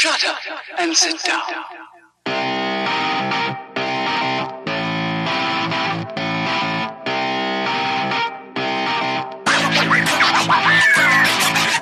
[0.00, 0.38] Shut up
[0.78, 1.42] and sit down.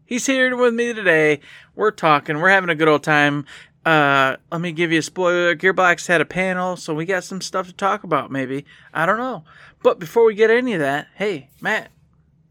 [0.04, 1.40] He's here with me today.
[1.76, 2.40] We're talking.
[2.40, 3.46] We're having a good old time.
[3.86, 5.54] Uh, let me give you a spoiler.
[5.54, 8.32] Gearbox had a panel, so we got some stuff to talk about.
[8.32, 9.44] Maybe I don't know.
[9.80, 11.92] But before we get any of that, hey Matt,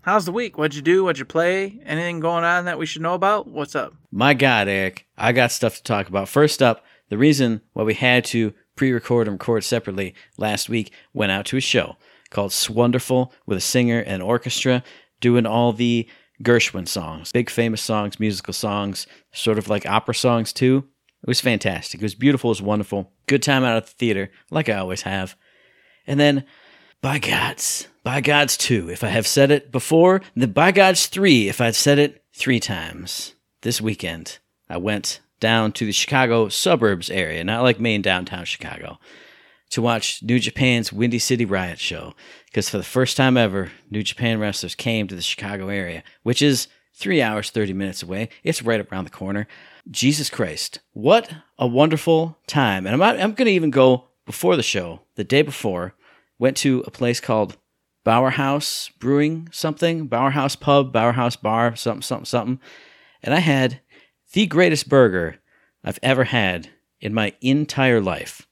[0.03, 0.57] how's the week?
[0.57, 1.03] What'd you do?
[1.03, 1.81] What'd you play?
[1.85, 3.47] Anything going on that we should know about?
[3.47, 3.93] What's up?
[4.11, 6.29] My God, Eric, I got stuff to talk about.
[6.29, 11.31] First up, the reason why we had to pre-record and record separately last week went
[11.31, 11.97] out to a show
[12.29, 14.83] called Swonderful with a singer and orchestra
[15.19, 16.07] doing all the
[16.43, 20.85] Gershwin songs, big famous songs, musical songs, sort of like opera songs too.
[21.21, 21.99] It was fantastic.
[21.99, 22.49] It was beautiful.
[22.49, 23.11] It was wonderful.
[23.27, 25.35] Good time out at the theater, like I always have.
[26.07, 26.45] And then,
[27.01, 31.49] by God's, by God's two, if I have said it before, then by God's three,
[31.49, 33.35] if I've said it three times.
[33.61, 38.99] This weekend, I went down to the Chicago suburbs area, not like main downtown Chicago,
[39.71, 42.13] to watch New Japan's Windy City Riot show.
[42.45, 46.41] Because for the first time ever, New Japan wrestlers came to the Chicago area, which
[46.41, 48.29] is three hours, 30 minutes away.
[48.45, 49.45] It's right around the corner.
[49.91, 52.87] Jesus Christ, what a wonderful time.
[52.87, 55.95] And I'm, I'm going to even go before the show, the day before,
[56.37, 57.57] went to a place called
[58.05, 62.59] Bauer House Brewing something, Bauer House Pub, Bauer House Bar, something, something, something.
[63.21, 63.81] And I had
[64.33, 65.39] the greatest burger
[65.83, 66.69] I've ever had
[67.01, 68.47] in my entire life.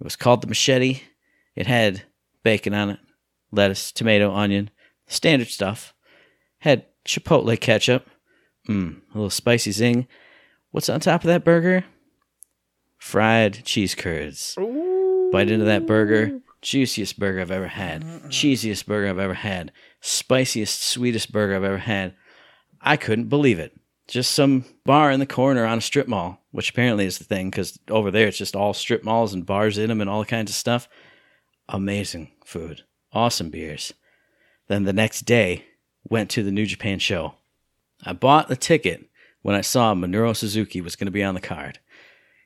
[0.00, 1.02] It was called the Machete.
[1.54, 2.02] It had
[2.42, 2.98] bacon on it,
[3.52, 4.70] lettuce, tomato, onion,
[5.06, 5.94] standard stuff.
[6.58, 8.08] Had chipotle ketchup,
[8.68, 10.06] mmm, a little spicy zing.
[10.70, 11.84] What's on top of that burger?
[12.98, 14.54] Fried cheese curds.
[15.32, 16.40] Bite into that burger.
[16.62, 18.02] Juiciest burger I've ever had.
[18.28, 19.72] Cheesiest burger I've ever had.
[20.02, 22.14] Spiciest, sweetest burger I've ever had.
[22.80, 23.79] I couldn't believe it.
[24.10, 27.48] Just some bar in the corner on a strip mall, which apparently is the thing
[27.48, 30.50] because over there it's just all strip malls and bars in them and all kinds
[30.50, 30.88] of stuff.
[31.68, 32.82] Amazing food.
[33.12, 33.94] Awesome beers.
[34.66, 35.64] Then the next day,
[36.08, 37.34] went to the New Japan show.
[38.04, 39.08] I bought a ticket
[39.42, 41.78] when I saw Minoru Suzuki was going to be on the card.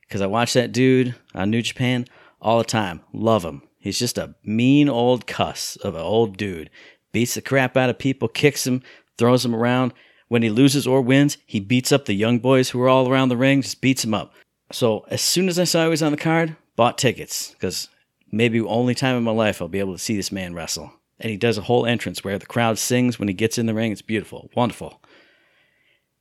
[0.01, 2.05] Because I watch that dude on New Japan
[2.39, 3.01] all the time.
[3.11, 3.63] Love him.
[3.79, 6.69] He's just a mean old cuss of an old dude.
[7.11, 8.83] Beats the crap out of people, kicks them,
[9.17, 9.93] throws them around.
[10.27, 13.29] When he loses or wins, he beats up the young boys who are all around
[13.29, 14.33] the ring, just beats them up.
[14.71, 17.51] So as soon as I saw he was on the card, bought tickets.
[17.51, 17.89] Because
[18.31, 20.91] maybe only time in my life I'll be able to see this man wrestle.
[21.19, 23.73] And he does a whole entrance where the crowd sings when he gets in the
[23.73, 23.91] ring.
[23.91, 25.01] It's beautiful, wonderful.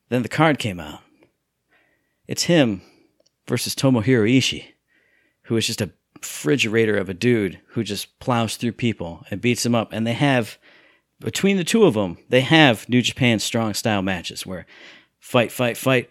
[0.08, 1.00] Then the card came out.
[2.28, 2.82] It's him
[3.46, 4.64] versus Tomohiro Ishii,
[5.44, 9.62] who is just a refrigerator of a dude who just plows through people and beats
[9.62, 9.92] them up.
[9.92, 10.58] And they have,
[11.24, 14.66] between the two of them, they have New Japan strong style matches where
[15.18, 16.10] fight, fight, fight,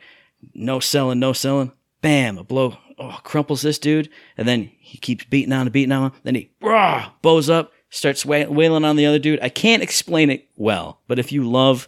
[0.56, 5.24] no selling, no selling, bam, a blow, oh, crumples this dude, and then he keeps
[5.26, 6.20] beating on and beating on him.
[6.24, 9.40] Then he rah, bows up, starts wailing on the other dude.
[9.42, 11.88] I can't explain it well, but if you love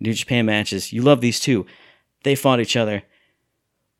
[0.00, 1.66] New Japan matches, you love these two.
[2.24, 3.04] They fought each other.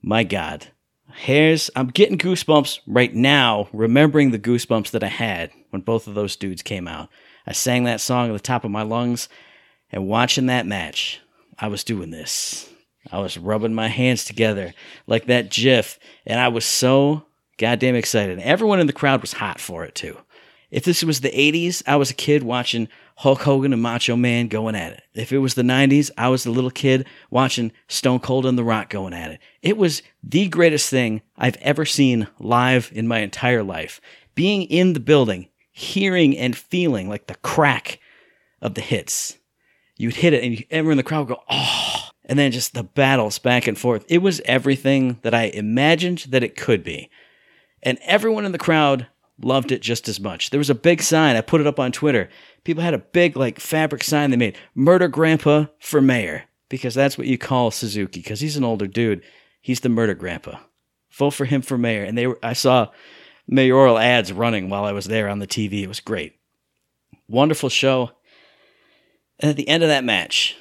[0.02, 0.68] My God.
[1.12, 6.14] Hairs, I'm getting goosebumps right now, remembering the goosebumps that I had when both of
[6.14, 7.08] those dudes came out.
[7.47, 9.28] I sang that song at the top of my lungs,
[9.91, 11.21] and watching that match,
[11.59, 12.69] I was doing this.
[13.12, 14.72] I was rubbing my hands together
[15.06, 17.27] like that GIF, and I was so
[17.59, 18.38] goddamn excited.
[18.41, 20.19] Everyone in the crowd was hot for it too.
[20.71, 24.49] If this was the 80s, I was a kid watching Hulk Hogan and Macho Man
[24.49, 25.03] going at it.
[25.15, 28.65] If it was the 90s, I was the little kid watching Stone Cold and The
[28.65, 29.41] Rock going at it.
[29.62, 34.00] It was the greatest thing I've ever seen live in my entire life.
[34.34, 37.98] Being in the building, hearing and feeling like the crack
[38.62, 39.37] of the hits.
[39.96, 42.08] You'd hit it and everyone in the crowd would go, oh.
[42.25, 44.06] And then just the battles back and forth.
[44.08, 47.10] It was everything that I imagined that it could be.
[47.82, 49.08] And everyone in the crowd
[49.43, 50.50] loved it just as much.
[50.50, 51.37] There was a big sign.
[51.37, 52.31] I put it up on Twitter.
[52.62, 57.19] People had a big like fabric sign they made, "Murder Grandpa for Mayor," because that's
[57.19, 58.20] what you call Suzuki.
[58.20, 59.22] Because he's an older dude.
[59.60, 60.60] He's the murder grandpa.
[61.10, 62.04] Vote for him for mayor.
[62.04, 62.38] And they were.
[62.43, 62.88] I saw
[63.46, 65.82] mayoral ads running while I was there on the TV.
[65.82, 66.38] It was great.
[67.29, 68.12] Wonderful show.
[69.38, 70.56] And at the end of that match,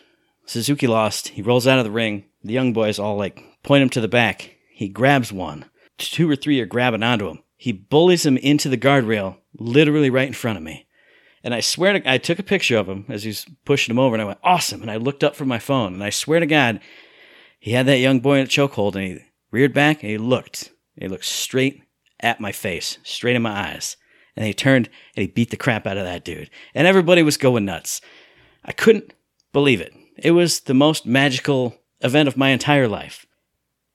[0.46, 1.30] Suzuki lost.
[1.30, 2.26] He rolls out of the ring.
[2.44, 4.58] The young boys all like point him to the back.
[4.72, 5.66] He grabs one.
[5.98, 7.44] Two or three are grabbing onto him.
[7.56, 10.88] He bullies him into the guardrail, literally right in front of me.
[11.44, 14.16] And I swear to I took a picture of him as he's pushing him over
[14.16, 14.82] and I went, awesome.
[14.82, 16.80] And I looked up from my phone and I swear to God,
[17.60, 19.20] he had that young boy in a chokehold and he
[19.52, 20.72] reared back and he looked.
[20.96, 21.84] he looked straight
[22.24, 23.98] at my face, straight in my eyes.
[24.36, 26.50] And he turned and he beat the crap out of that dude.
[26.74, 28.02] And everybody was going nuts.
[28.66, 29.14] I couldn't
[29.52, 29.94] believe it.
[30.18, 33.26] It was the most magical event of my entire life.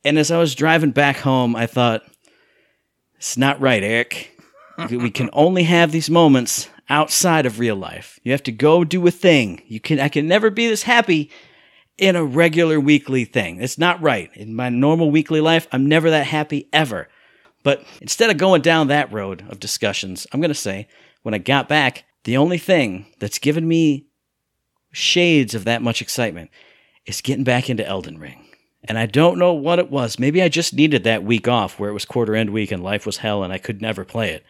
[0.04, 2.02] And as I was driving back home, I thought,
[3.16, 4.30] it's not right, Eric.
[4.90, 8.18] we can only have these moments outside of real life.
[8.22, 9.62] You have to go do a thing.
[9.66, 11.30] You can I can never be this happy
[11.98, 13.60] in a regular weekly thing.
[13.60, 14.30] It's not right.
[14.34, 17.08] In my normal weekly life, I'm never that happy ever.
[17.68, 20.88] But instead of going down that road of discussions, I'm going to say
[21.20, 24.06] when I got back, the only thing that's given me
[24.90, 26.50] shades of that much excitement
[27.04, 28.46] is getting back into Elden Ring.
[28.84, 30.18] And I don't know what it was.
[30.18, 33.04] Maybe I just needed that week off where it was quarter end week and life
[33.04, 34.46] was hell and I could never play it.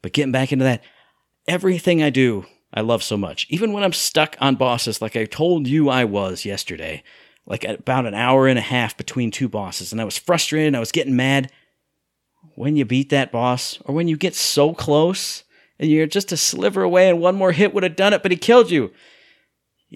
[0.00, 0.84] But getting back into that,
[1.48, 3.48] everything I do, I love so much.
[3.50, 7.02] Even when I'm stuck on bosses like I told you I was yesterday,
[7.46, 10.76] like about an hour and a half between two bosses, and I was frustrated and
[10.76, 11.50] I was getting mad.
[12.62, 15.42] When you beat that boss, or when you get so close
[15.80, 18.30] and you're just a sliver away and one more hit would have done it, but
[18.30, 18.92] he killed you.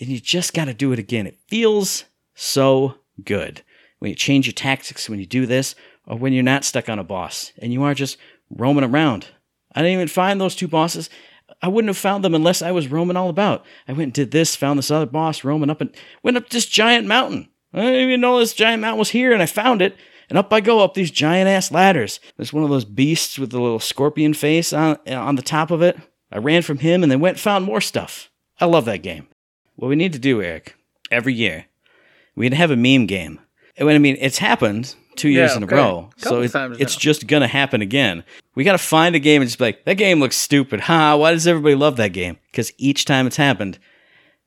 [0.00, 1.28] And you just got to do it again.
[1.28, 3.62] It feels so good.
[4.00, 5.76] When you change your tactics, when you do this,
[6.08, 8.18] or when you're not stuck on a boss and you are just
[8.50, 9.28] roaming around.
[9.72, 11.08] I didn't even find those two bosses.
[11.62, 13.64] I wouldn't have found them unless I was roaming all about.
[13.86, 16.66] I went and did this, found this other boss, roaming up and went up this
[16.66, 17.48] giant mountain.
[17.72, 19.96] I didn't even know this giant mountain was here, and I found it.
[20.28, 22.18] And up I go up these giant ass ladders.
[22.36, 25.82] There's one of those beasts with the little scorpion face on on the top of
[25.82, 25.96] it.
[26.32, 28.30] I ran from him and then went and found more stuff.
[28.60, 29.28] I love that game.
[29.76, 30.74] What we need to do, Eric,
[31.10, 31.66] every year,
[32.34, 33.38] we'd have a meme game.
[33.76, 35.76] And I mean, it's happened two years Yeah, in a okay.
[35.76, 36.98] row, so it, it's now.
[37.00, 38.24] just gonna happen again.
[38.54, 40.80] We gotta find a game and just be like, that game looks stupid.
[40.80, 41.14] Ha!
[41.16, 42.38] Why does everybody love that game?
[42.50, 43.78] Because each time it's happened,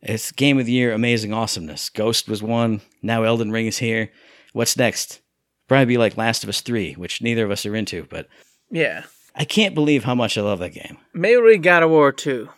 [0.02, 1.90] it's game of the year, amazing awesomeness.
[1.90, 2.82] Ghost was one.
[3.02, 4.12] Now Elden Ring is here.
[4.54, 5.22] What's next?
[5.70, 8.04] Probably be like Last of Us Three, which neither of us are into.
[8.10, 8.28] But
[8.70, 9.04] Yeah.
[9.36, 10.98] I can't believe how much I love that game.
[11.14, 12.50] Maybe God of War 2.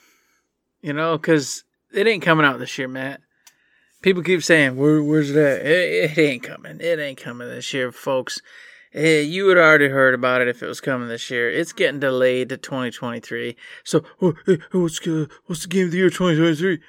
[0.81, 1.63] You know, because
[1.94, 3.22] it ain't coming out this year, Matt.
[4.02, 5.63] People keep saying, Where, where's that?
[5.63, 6.80] It, it ain't coming.
[6.80, 8.42] It ain't coming this year, folks.
[8.94, 11.50] Eh, you would already heard about it if it was coming this year.
[11.50, 13.56] It's getting delayed to 2023.
[13.84, 16.80] So, oh, eh, what's, the- what's the game of the year 2023?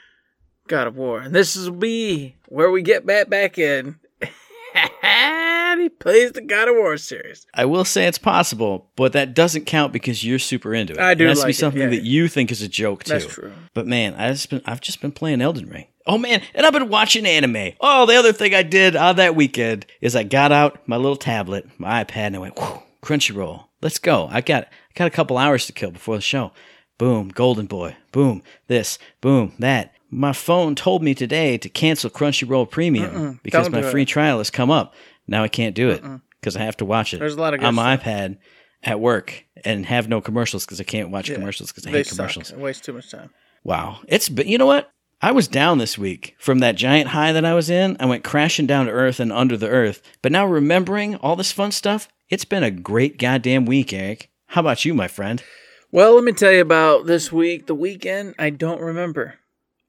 [0.69, 1.21] God of War.
[1.21, 3.97] And this will be where we get back back in.
[5.03, 7.47] And he plays the God of War series.
[7.55, 10.99] I will say it's possible, but that doesn't count because you're super into it.
[11.01, 11.89] I do It has to like be it, something yeah.
[11.89, 13.15] that you think is a joke too.
[13.15, 13.53] That's true.
[13.75, 15.87] But man, I just been I've just been playing Elden Ring.
[16.07, 17.73] Oh man, and I've been watching anime.
[17.81, 21.17] Oh, the other thing I did on that weekend is I got out my little
[21.17, 23.67] tablet, my iPad, and I went, Whew, Crunchyroll.
[23.81, 24.29] Let's go.
[24.31, 26.53] I got I got a couple hours to kill before the show.
[26.99, 27.97] Boom, Golden Boy.
[28.13, 28.99] Boom, this.
[29.21, 29.92] Boom, that.
[30.15, 33.91] My phone told me today to cancel Crunchyroll Premium because don't my do it.
[33.91, 34.95] free trial has come up.
[35.27, 36.05] Now I can't do it
[36.41, 38.37] because I have to watch it There's a lot of on my iPad
[38.83, 41.37] at work and have no commercials because I can't watch Yeah.
[41.37, 42.17] commercials because I They hate suck.
[42.19, 42.51] commercials.
[42.51, 43.31] It wastes too much time.
[43.65, 44.01] Wow.
[44.07, 44.91] It's but you know what?
[45.23, 47.97] I was down this week from that giant high that I was in.
[47.99, 50.03] I went crashing down to earth and under the earth.
[50.21, 54.29] But now remembering all this fun stuff, it's been a great goddamn week, Eric.
[54.49, 55.43] How about you, my friend?
[55.93, 57.67] Well, let me tell you about this week.
[57.67, 59.35] The weekend, I don't remember.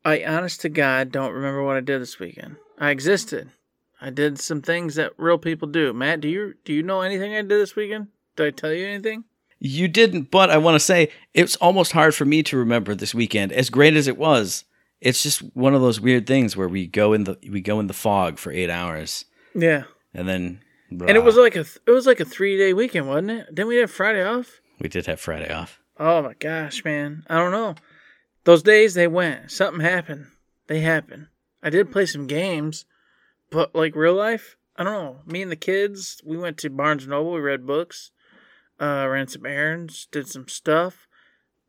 [0.05, 2.57] I, honest to God, don't remember what I did this weekend.
[2.77, 3.51] I existed.
[4.01, 5.93] I did some things that real people do.
[5.93, 8.07] Matt, do you do you know anything I did this weekend?
[8.35, 9.23] Did I tell you anything?
[9.59, 13.15] You didn't, but I want to say it's almost hard for me to remember this
[13.15, 13.53] weekend.
[13.53, 14.65] As great as it was,
[14.99, 17.87] it's just one of those weird things where we go in the we go in
[17.87, 19.23] the fog for eight hours
[19.55, 23.07] Yeah, and then and it was like a it was like a three day weekend,
[23.07, 23.55] wasn't it?
[23.55, 24.59] Didn't we have Friday off?
[24.79, 25.79] we did have Friday off.
[25.97, 27.23] Oh my gosh, man!
[27.29, 27.75] I don't know.
[28.43, 29.51] Those days they went.
[29.51, 30.27] Something happened.
[30.67, 31.27] They happened.
[31.61, 32.85] I did play some games,
[33.49, 35.19] but like real life, I don't know.
[35.25, 37.33] Me and the kids, we went to Barnes and Noble.
[37.33, 38.11] We read books,
[38.79, 41.07] uh, ran some errands, did some stuff.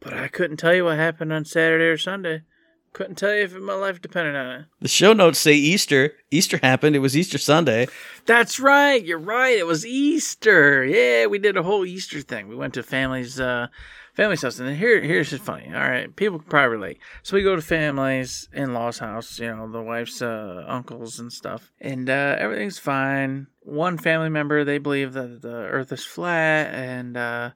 [0.00, 2.42] But I couldn't tell you what happened on Saturday or Sunday.
[2.92, 4.66] Couldn't tell you if my life depended on it.
[4.80, 6.12] The show notes say Easter.
[6.30, 6.94] Easter happened.
[6.94, 7.88] It was Easter Sunday.
[8.24, 9.04] That's right.
[9.04, 9.58] You're right.
[9.58, 10.84] It was Easter.
[10.84, 12.46] Yeah, we did a whole Easter thing.
[12.46, 13.66] We went to family's uh
[14.14, 14.58] family's stuff.
[14.60, 15.66] and here here's just funny.
[15.66, 16.98] All right, people can probably relate.
[17.22, 19.38] So we go to family's in law's house.
[19.38, 23.48] You know, the wife's uh, uncles and stuff, and uh, everything's fine.
[23.60, 27.50] One family member they believe that the Earth is flat, and uh,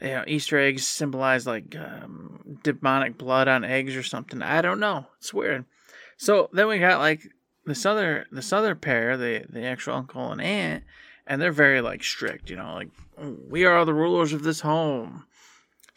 [0.00, 4.42] you know Easter eggs symbolize like um, demonic blood on eggs or something.
[4.42, 5.06] I don't know.
[5.18, 5.64] It's weird.
[6.16, 7.22] So then we got like
[7.64, 10.84] this other this other pair, the the actual uncle and aunt,
[11.26, 12.88] and they're very like strict, you know, like
[13.48, 15.24] we are the rulers of this home.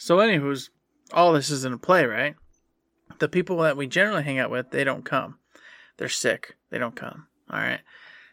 [0.01, 0.71] So, anywho's,
[1.13, 2.35] all this is in a play, right?
[3.19, 5.37] The people that we generally hang out with, they don't come.
[5.97, 6.55] They're sick.
[6.71, 7.27] They don't come.
[7.51, 7.81] All right.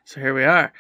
[0.06, 0.72] So here we are.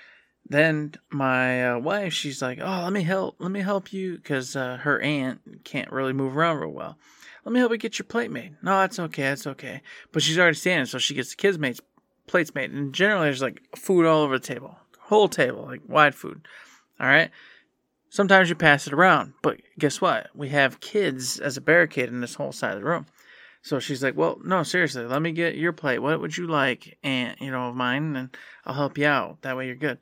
[0.48, 3.36] Then my uh, wife, she's like, "Oh, let me help.
[3.38, 6.96] Let me help you because uh, her aunt can't really move around real well.
[7.44, 9.24] Let me help you get your plate made." No, that's okay.
[9.24, 9.82] That's okay.
[10.10, 11.82] But she's already standing, so she gets the kids' mates
[12.26, 12.70] plates made.
[12.70, 16.48] And generally, there's like food all over the table, whole table, like wide food.
[16.98, 17.30] All right.
[18.10, 20.28] Sometimes you pass it around, but guess what?
[20.34, 23.06] We have kids as a barricade in this whole side of the room.
[23.60, 25.98] So she's like, "Well, no, seriously, let me get your plate.
[25.98, 29.42] What would you like, and you know, of mine, and I'll help you out.
[29.42, 29.98] That way, you're good."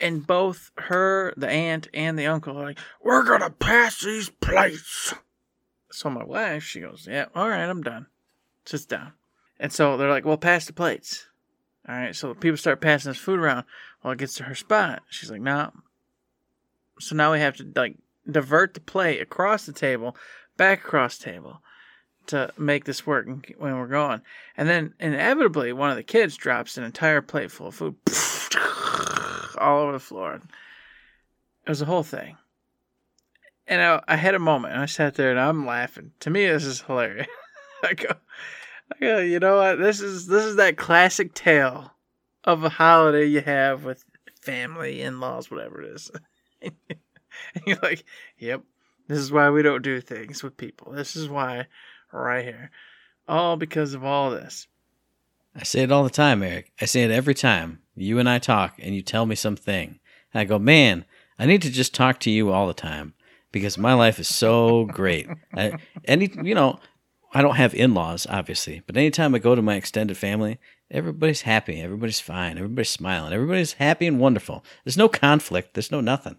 [0.00, 5.14] And both her, the aunt, and the uncle are like, "We're gonna pass these plates."
[5.90, 8.06] So my wife, she goes, "Yeah, all right, I'm done.
[8.64, 9.12] Sits down."
[9.60, 11.28] And so they're like, "Well, pass the plates."
[11.88, 13.64] All right, so people start passing this food around.
[14.02, 15.02] Well, it gets to her spot.
[15.08, 15.70] She's like, "No." Nah.
[16.98, 17.96] So now we have to like
[18.30, 20.16] divert the plate across the table,
[20.56, 21.62] back across the table
[22.28, 23.26] to make this work
[23.58, 24.22] when we're gone.
[24.56, 27.96] And then inevitably, one of the kids drops an entire plate full of food
[29.58, 30.40] all over the floor.
[31.64, 32.36] It was a whole thing.
[33.66, 36.12] And I, I had a moment, and I sat there and I'm laughing.
[36.20, 37.26] To me, this is hilarious.
[37.82, 38.14] I go,
[38.92, 39.78] I go, you know what?
[39.78, 41.92] This is this is that classic tale
[42.44, 44.04] of a holiday you have with
[44.40, 46.10] family, in laws, whatever it is.
[46.66, 48.04] and you're like,
[48.38, 48.62] yep,
[49.08, 50.92] this is why we don't do things with people.
[50.92, 51.66] This is why
[52.12, 52.70] right here.
[53.28, 54.66] All because of all this.
[55.54, 56.72] I say it all the time, Eric.
[56.80, 59.98] I say it every time you and I talk and you tell me something.
[60.32, 61.04] And I go, man,
[61.38, 63.14] I need to just talk to you all the time
[63.52, 65.28] because my life is so great.
[65.54, 66.78] I, any, you know,
[67.32, 70.58] I don't have in laws, obviously, but anytime I go to my extended family,
[70.90, 74.64] everybody's happy, everybody's fine, everybody's smiling, everybody's happy and wonderful.
[74.84, 76.38] There's no conflict, there's no nothing.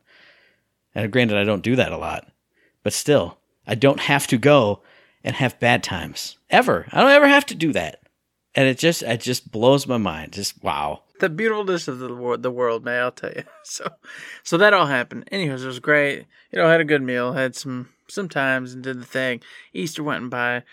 [0.98, 2.28] And granted, I don't do that a lot,
[2.82, 3.38] but still,
[3.68, 4.82] I don't have to go
[5.24, 6.88] and have bad times ever.
[6.92, 8.02] I don't ever have to do that,
[8.56, 10.34] and it just it just blows my mind.
[10.34, 11.04] Just wow.
[11.20, 13.04] The beautifulness of the world, the world, man.
[13.04, 13.44] I'll tell you.
[13.64, 13.88] So,
[14.44, 15.28] so that all happened.
[15.32, 16.26] Anyways, it was great.
[16.52, 19.42] You know, I had a good meal, had some some times, and did the thing.
[19.74, 20.64] Easter went by.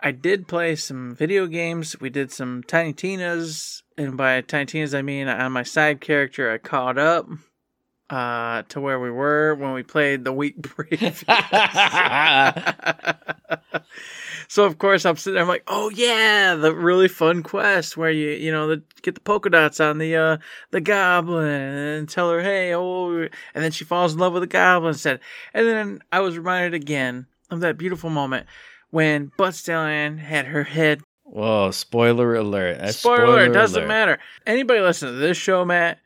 [0.00, 2.00] I did play some video games.
[2.00, 6.52] We did some Tiny Tina's, and by Tiny Tina's I mean on my side character
[6.52, 7.26] I caught up
[8.12, 11.24] uh, to where we were when we played the week brief.
[14.48, 18.10] so of course I'm sitting there, I'm like, oh yeah, the really fun quest where
[18.10, 20.36] you you know the, get the polka dots on the uh
[20.72, 23.30] the goblin and tell her hey oh and
[23.64, 25.18] then she falls in love with the goblin said
[25.54, 28.46] and then I was reminded again of that beautiful moment
[28.90, 31.00] when Butt Stallion had her head.
[31.24, 31.70] Whoa!
[31.70, 32.76] Spoiler alert!
[32.76, 33.54] Spoiler, spoiler alert!
[33.54, 33.88] Doesn't alert.
[33.88, 34.18] matter.
[34.46, 35.98] Anybody listening to this show, Matt,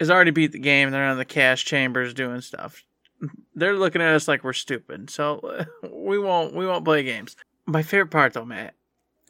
[0.00, 0.90] has already beat the game.
[0.90, 2.84] They're in the cash chambers doing stuff.
[3.54, 5.10] They're looking at us like we're stupid.
[5.10, 7.36] So we won't we won't play games.
[7.66, 8.74] My favorite part though, Matt,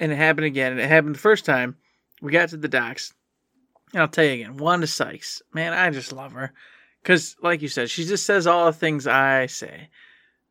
[0.01, 0.73] and it happened again.
[0.73, 1.77] And it happened the first time
[2.21, 3.13] we got to the docks.
[3.93, 6.53] And I'll tell you again, Wanda Sykes, man, I just love her.
[7.05, 9.89] Cause like you said, she just says all the things I say.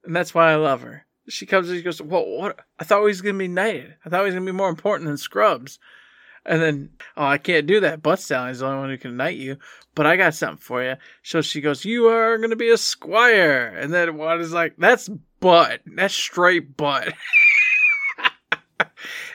[0.05, 1.05] And that's why I love her.
[1.27, 3.95] She comes and she goes, Well, what I thought he was gonna be knighted.
[4.05, 5.79] I thought he was gonna be more important than Scrubs.
[6.45, 8.01] And then, oh, I can't do that.
[8.01, 9.57] Butt Stallion's the only one who can knight you.
[9.95, 10.95] But I got something for you.
[11.21, 13.67] So she goes, You are going to be a squire.
[13.67, 15.09] And then is like, That's
[15.39, 15.81] butt.
[15.85, 17.13] That's straight butt.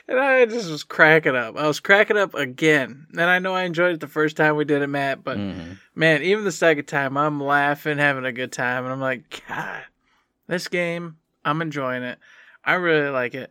[0.07, 1.55] and I just was cracking up.
[1.57, 3.07] I was cracking up again.
[3.11, 5.23] And I know I enjoyed it the first time we did it, Matt.
[5.23, 5.73] But mm-hmm.
[5.95, 8.83] man, even the second time, I'm laughing, having a good time.
[8.83, 9.83] And I'm like, God,
[10.47, 12.19] this game, I'm enjoying it.
[12.63, 13.49] I really like it.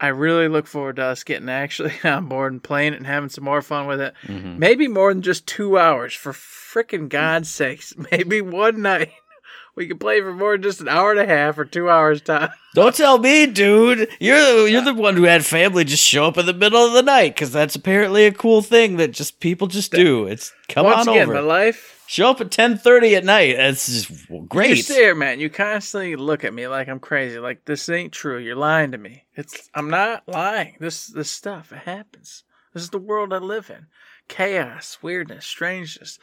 [0.00, 3.28] I really look forward to us getting actually on board and playing it and having
[3.28, 4.14] some more fun with it.
[4.24, 4.58] Mm-hmm.
[4.58, 7.94] Maybe more than just two hours, for freaking God's sakes.
[8.10, 9.12] Maybe one night
[9.76, 12.20] we could play for more than just an hour and a half or two hours
[12.20, 12.50] time.
[12.74, 14.08] Don't tell me, dude.
[14.20, 17.02] You're you're the one who had family just show up in the middle of the
[17.02, 20.26] night because that's apparently a cool thing that just people just do.
[20.26, 21.34] It's come Once on again, over.
[21.34, 23.56] My life Show up at ten thirty at night.
[23.56, 24.78] That's just great.
[24.78, 25.38] You stare, man.
[25.38, 27.38] You constantly look at me like I'm crazy.
[27.38, 28.36] Like this ain't true.
[28.36, 29.26] You're lying to me.
[29.36, 30.74] It's I'm not lying.
[30.80, 32.42] This this stuff it happens.
[32.74, 33.86] This is the world I live in.
[34.26, 36.18] Chaos, weirdness, strangeness,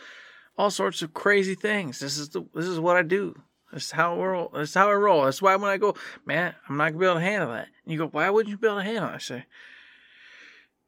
[0.57, 1.99] all sorts of crazy things.
[1.99, 3.35] This is the this is what I do.
[3.71, 4.49] This is how I roll.
[4.53, 5.25] This is how I roll.
[5.25, 5.95] That's why when I go,
[6.25, 7.67] man, I'm not gonna be able to handle that.
[7.83, 9.15] And you go, why wouldn't you be able to handle it?
[9.15, 9.45] I say,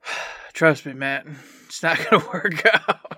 [0.54, 1.26] trust me, Matt.
[1.68, 3.00] It's not gonna work out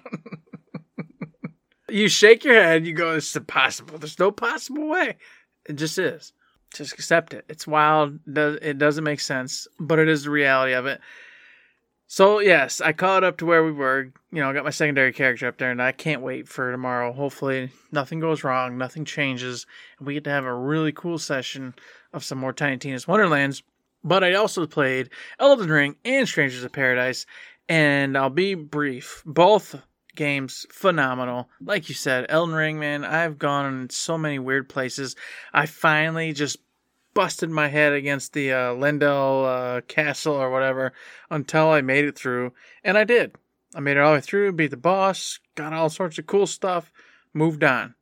[1.92, 3.98] you shake your head, you go, it's impossible.
[3.98, 5.18] There's no possible way.
[5.66, 6.34] It just is.
[6.74, 7.46] Just accept it.
[7.50, 8.20] It's wild.
[8.26, 11.02] It doesn't make sense, but it is the reality of it.
[12.14, 14.12] So yes, I caught up to where we were.
[14.34, 17.14] You know, I got my secondary character up there, and I can't wait for tomorrow.
[17.14, 19.66] Hopefully, nothing goes wrong, nothing changes,
[19.98, 21.74] and we get to have a really cool session
[22.12, 23.64] of some more Tiny Tina's Wonderlands.
[24.04, 27.26] But I also played Elden Ring and Strangers of Paradise,
[27.70, 29.24] and I'll be brief.
[29.26, 29.82] Both
[30.14, 31.48] games phenomenal.
[31.64, 35.16] Like you said, Elden Ring, man, I've gone in so many weird places.
[35.54, 36.58] I finally just
[37.14, 40.94] busted my head against the uh, Leyndell uh, Castle or whatever
[41.30, 42.54] until I made it through,
[42.84, 43.36] and I did.
[43.74, 46.48] I made it all the way through, beat the boss, got all sorts of cool
[46.48, 46.92] stuff,
[47.34, 47.96] moved on.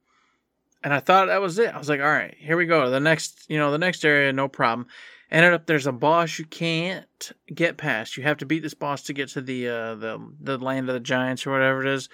[0.83, 1.73] And I thought that was it.
[1.73, 2.89] I was like, all right, here we go.
[2.89, 4.87] The next, you know, the next area, no problem.
[5.29, 8.17] Ended up there's a boss you can't get past.
[8.17, 10.93] You have to beat this boss to get to the uh, the the land of
[10.93, 12.09] the giants or whatever it is.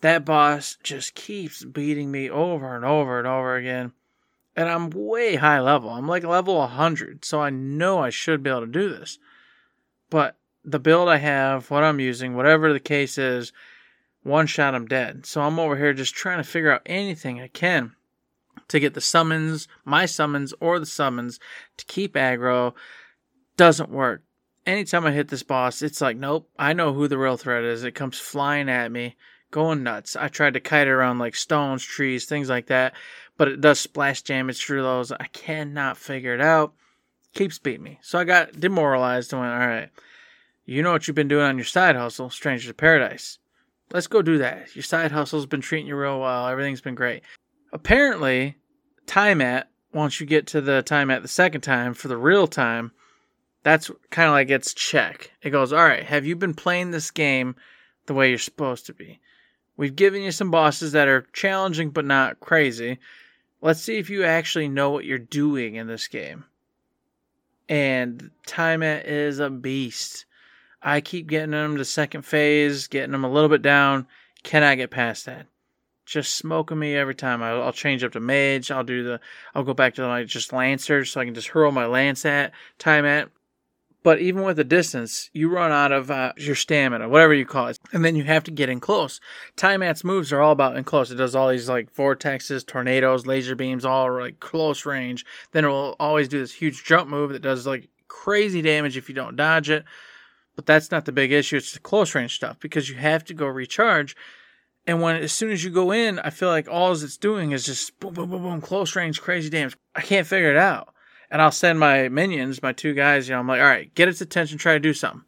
[0.00, 3.92] That boss just keeps beating me over and over and over again
[4.56, 5.90] and I'm way high level.
[5.90, 9.18] I'm like level 100, so I know I should be able to do this.
[10.10, 13.52] But the build I have, what I'm using, whatever the case is,
[14.22, 15.26] one shot I'm dead.
[15.26, 17.94] So I'm over here just trying to figure out anything I can
[18.68, 21.38] to get the summons, my summons or the summons
[21.76, 22.72] to keep aggro.
[23.56, 24.22] Doesn't work.
[24.66, 27.84] Anytime I hit this boss, it's like, nope, I know who the real threat is.
[27.84, 29.16] It comes flying at me,
[29.54, 30.16] going nuts.
[30.16, 32.92] I tried to kite around like stones, trees, things like that
[33.36, 35.12] but it does splash damage through those.
[35.12, 36.74] I cannot figure it out.
[37.34, 37.98] Keeps beating me.
[38.02, 39.90] So I got demoralized and went, all right,
[40.64, 43.38] you know what you've been doing on your side hustle, Strangers to Paradise.
[43.92, 44.74] Let's go do that.
[44.74, 46.46] Your side hustle's been treating you real well.
[46.46, 47.22] Everything's been great.
[47.72, 48.56] Apparently,
[49.06, 52.92] Tiamat, once you get to the Tiamat the second time for the real time,
[53.62, 55.32] that's kind of like its check.
[55.42, 57.56] It goes, all right, have you been playing this game
[58.06, 59.20] the way you're supposed to be?
[59.76, 62.98] We've given you some bosses that are challenging but not crazy.
[63.60, 66.44] Let's see if you actually know what you're doing in this game.
[67.68, 70.26] And Tiamat is a beast.
[70.82, 74.06] I keep getting them to second phase, getting them a little bit down.
[74.42, 75.46] Cannot get past that.
[76.04, 77.42] Just smoking me every time.
[77.42, 78.70] I'll, change up to mage.
[78.70, 79.20] I'll do the.
[79.54, 82.52] I'll go back to my just lancer so I can just hurl my lance at
[82.78, 83.30] time Tiamat.
[84.04, 87.68] But even with the distance, you run out of uh, your stamina, whatever you call
[87.68, 89.18] it, and then you have to get in close.
[89.56, 91.10] Tiamat's moves are all about in close.
[91.10, 95.24] It does all these like vortexes, tornadoes, laser beams, all like close range.
[95.52, 99.08] Then it will always do this huge jump move that does like crazy damage if
[99.08, 99.86] you don't dodge it.
[100.54, 101.56] But that's not the big issue.
[101.56, 104.14] It's the close range stuff because you have to go recharge.
[104.86, 107.64] And when as soon as you go in, I feel like all it's doing is
[107.64, 109.78] just boom, boom, boom, boom, close range, crazy damage.
[109.94, 110.93] I can't figure it out
[111.30, 114.08] and I'll send my minions, my two guys, you know, I'm like, all right, get
[114.08, 115.24] its attention, try to do something.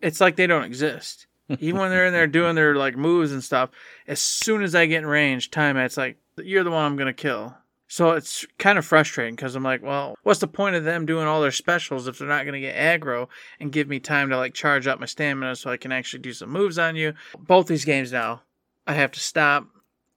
[0.00, 1.26] It's like they don't exist.
[1.60, 3.70] Even when they're in there doing their like moves and stuff,
[4.06, 7.54] as soon as I get in range, Tiamat's like, you're the one I'm gonna kill.
[7.92, 11.26] So it's kind of frustrating because I'm like, well, what's the point of them doing
[11.26, 13.28] all their specials if they're not going to get aggro
[13.60, 16.32] and give me time to like charge up my stamina so I can actually do
[16.32, 17.12] some moves on you?
[17.38, 18.44] Both these games now,
[18.86, 19.66] I have to stop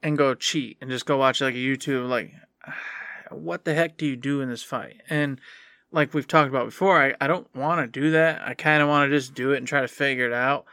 [0.01, 2.31] and go cheat and just go watch like a YouTube like
[3.31, 5.01] what the heck do you do in this fight?
[5.09, 5.39] And
[5.91, 8.41] like we've talked about before, I, I don't want to do that.
[8.41, 10.65] I kind of want to just do it and try to figure it out.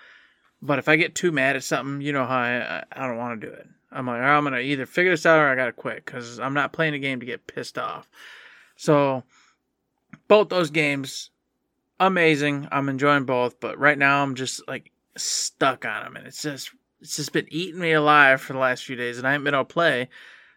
[0.61, 3.41] But if I get too mad at something, you know how I, I don't want
[3.41, 3.69] to do it.
[3.91, 6.41] I'm like, I'm going to either figure this out or I got to quit because
[6.41, 8.09] I'm not playing a game to get pissed off.
[8.77, 9.25] So,
[10.29, 11.31] both those games,
[12.01, 12.69] amazing.
[12.73, 13.61] I'm enjoying both.
[13.61, 16.17] But right now, I'm just like stuck on them.
[16.17, 19.19] And it's just, it's just been eating me alive for the last few days.
[19.19, 20.09] And I haven't been able to play.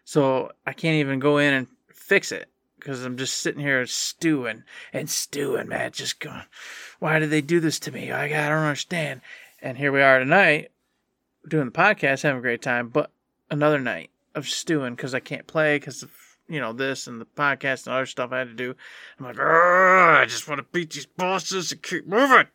[0.04, 1.66] So, I can't even go in and
[2.06, 5.90] fix it because I'm just sitting here stewing and stewing, man.
[5.92, 6.42] Just going,
[7.00, 8.12] why did they do this to me?
[8.12, 9.20] I, I don't understand.
[9.60, 10.70] And here we are tonight
[11.48, 13.10] doing the podcast, having a great time, but
[13.50, 16.10] another night of stewing because I can't play because of
[16.48, 18.74] you know this and the podcast and other stuff I had to do.
[19.18, 22.46] I'm like, I just want to beat these bosses and keep moving.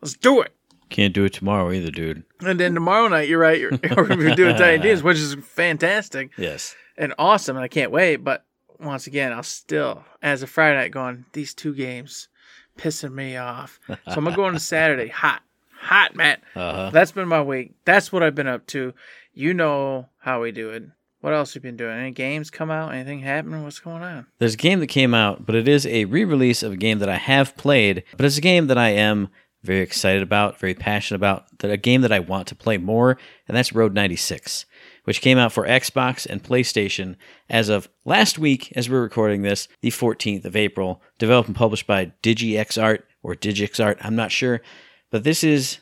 [0.00, 0.54] Let's do it.
[0.88, 2.24] Can't do it tomorrow either, dude.
[2.40, 3.58] And then tomorrow night, you're right.
[3.58, 6.30] You're, we're going to be doing Tiny Tina's, which is fantastic.
[6.36, 6.76] Yes.
[6.98, 7.56] And awesome.
[7.56, 8.16] And I can't wait.
[8.16, 8.44] But
[8.84, 12.28] once again, I'll still, as a Friday night, going, these two games
[12.78, 13.78] pissing me off.
[13.88, 15.42] So I'm going to go into Saturday hot.
[15.80, 16.38] Hot, man.
[16.54, 16.90] Uh-huh.
[16.92, 17.74] That's been my week.
[17.84, 18.94] That's what I've been up to.
[19.34, 20.84] You know how we do it.
[21.22, 21.96] What else have you been doing?
[21.96, 22.94] Any games come out?
[22.94, 23.62] Anything happening?
[23.62, 24.26] What's going on?
[24.38, 26.98] There's a game that came out, but it is a re release of a game
[26.98, 29.28] that I have played, but it's a game that I am
[29.62, 33.16] very excited about, very passionate about, that a game that I want to play more,
[33.46, 34.66] and that's Road 96
[35.04, 37.16] which came out for Xbox and PlayStation
[37.50, 41.02] as of last week, as we're recording this, the 14th of April.
[41.18, 44.60] Developed and published by DigiXArt or DigixArt, I'm not sure.
[45.10, 45.78] But this is,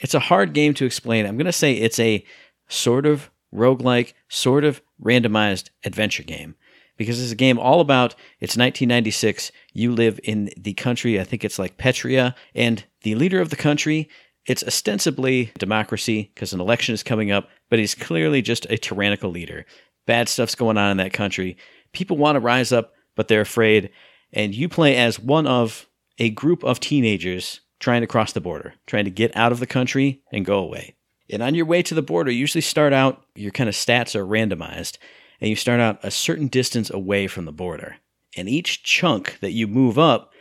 [0.00, 1.26] it's a hard game to explain.
[1.26, 2.24] I'm going to say it's a
[2.68, 6.54] sort of roguelike, sort of randomized adventure game.
[6.98, 9.50] because it's a game all about it's 1996.
[9.72, 13.56] You live in the country, I think it's like Petria, and the leader of the
[13.56, 14.08] country,
[14.48, 19.30] it's ostensibly democracy because an election is coming up, but he's clearly just a tyrannical
[19.30, 19.66] leader.
[20.06, 21.58] Bad stuff's going on in that country.
[21.92, 23.90] People want to rise up, but they're afraid.
[24.32, 25.86] And you play as one of
[26.18, 29.66] a group of teenagers trying to cross the border, trying to get out of the
[29.66, 30.96] country and go away.
[31.30, 34.16] And on your way to the border, you usually start out, your kind of stats
[34.16, 34.96] are randomized,
[35.42, 37.96] and you start out a certain distance away from the border.
[38.34, 40.32] And each chunk that you move up,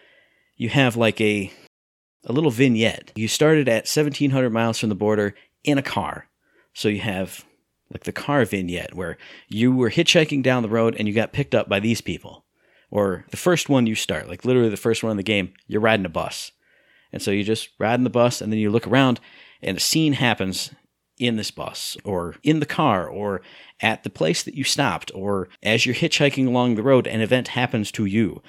[0.55, 1.51] you have like a
[2.27, 3.11] a little vignette.
[3.15, 6.27] You started at 1700 miles from the border in a car.
[6.73, 7.45] So you have
[7.91, 11.55] like the car vignette where you were hitchhiking down the road and you got picked
[11.55, 12.45] up by these people.
[12.91, 15.81] Or the first one you start, like literally the first one in the game, you're
[15.81, 16.51] riding a bus.
[17.11, 19.19] And so you just ride in the bus and then you look around
[19.61, 20.71] and a scene happens
[21.17, 23.41] in this bus or in the car or
[23.81, 27.49] at the place that you stopped or as you're hitchhiking along the road an event
[27.49, 28.43] happens to you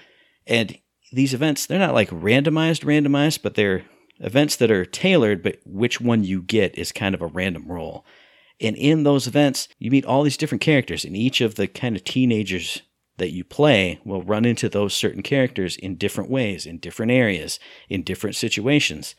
[0.47, 0.79] and
[1.13, 3.85] these events they're not like randomized randomized but they're
[4.21, 8.05] events that are tailored but which one you get is kind of a random roll
[8.61, 11.97] and in those events you meet all these different characters and each of the kind
[11.97, 12.83] of teenagers
[13.19, 17.61] that you play will run into those certain characters in different ways in different areas
[17.89, 19.15] in different situations.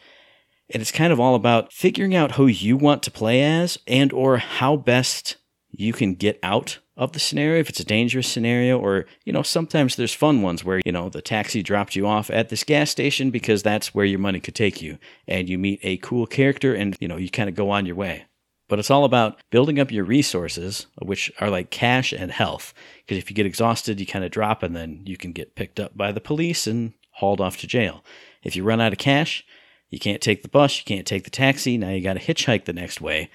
[0.71, 4.11] And it's kind of all about figuring out who you want to play as and
[4.13, 5.37] or how best
[5.69, 9.41] you can get out of the scenario if it's a dangerous scenario or you know
[9.41, 12.91] sometimes there's fun ones where you know the taxi dropped you off at this gas
[12.91, 16.75] station because that's where your money could take you and you meet a cool character
[16.75, 18.25] and you know you kind of go on your way
[18.67, 22.73] but it's all about building up your resources which are like cash and health
[23.05, 25.79] because if you get exhausted you kind of drop and then you can get picked
[25.79, 28.03] up by the police and hauled off to jail
[28.43, 29.43] if you run out of cash
[29.89, 31.77] you can't take the bus, you can't take the taxi.
[31.77, 33.29] Now you got to hitchhike the next way.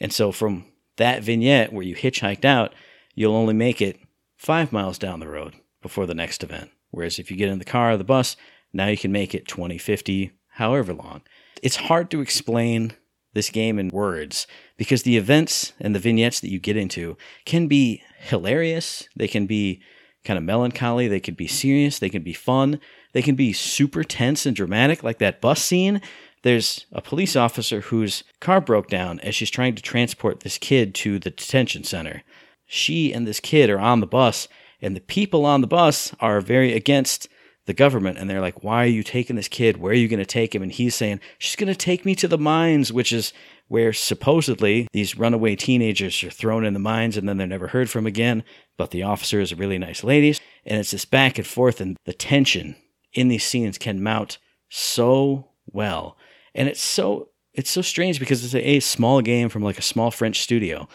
[0.00, 2.74] And so from that vignette where you hitchhiked out,
[3.16, 3.98] you'll only make it
[4.36, 6.70] five miles down the road before the next event.
[6.90, 8.36] Whereas if you get in the car or the bus,
[8.72, 11.22] now you can make it 20, 50, however long.
[11.62, 12.92] It's hard to explain
[13.32, 17.66] this game in words because the events and the vignettes that you get into can
[17.66, 19.08] be hilarious.
[19.16, 19.82] They can be
[20.24, 21.08] kind of melancholy.
[21.08, 21.98] They can be serious.
[21.98, 22.80] They can be fun.
[23.12, 26.00] They can be super tense and dramatic, like that bus scene.
[26.42, 30.94] There's a police officer whose car broke down as she's trying to transport this kid
[30.96, 32.22] to the detention center.
[32.66, 34.48] She and this kid are on the bus,
[34.82, 37.28] and the people on the bus are very against
[37.66, 39.76] the government and they're like, Why are you taking this kid?
[39.76, 40.62] Where are you going to take him?
[40.62, 43.32] And he's saying, She's going to take me to the mines, which is
[43.68, 47.90] where supposedly these runaway teenagers are thrown in the mines and then they're never heard
[47.90, 48.44] from again.
[48.76, 50.36] But the officer is a really nice lady.
[50.64, 52.76] And it's this back and forth and the tension
[53.12, 56.16] in these scenes can mount so well.
[56.54, 59.82] And it's so it's so strange because it's a, a small game from like a
[59.82, 60.88] small French studio,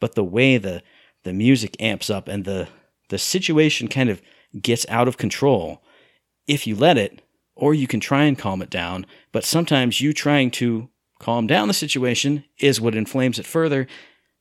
[0.00, 0.82] but the way the
[1.24, 2.68] the music amps up and the
[3.10, 4.22] the situation kind of
[4.60, 5.82] gets out of control
[6.46, 7.22] if you let it,
[7.54, 9.06] or you can try and calm it down.
[9.32, 13.86] But sometimes you trying to calm down the situation is what inflames it further,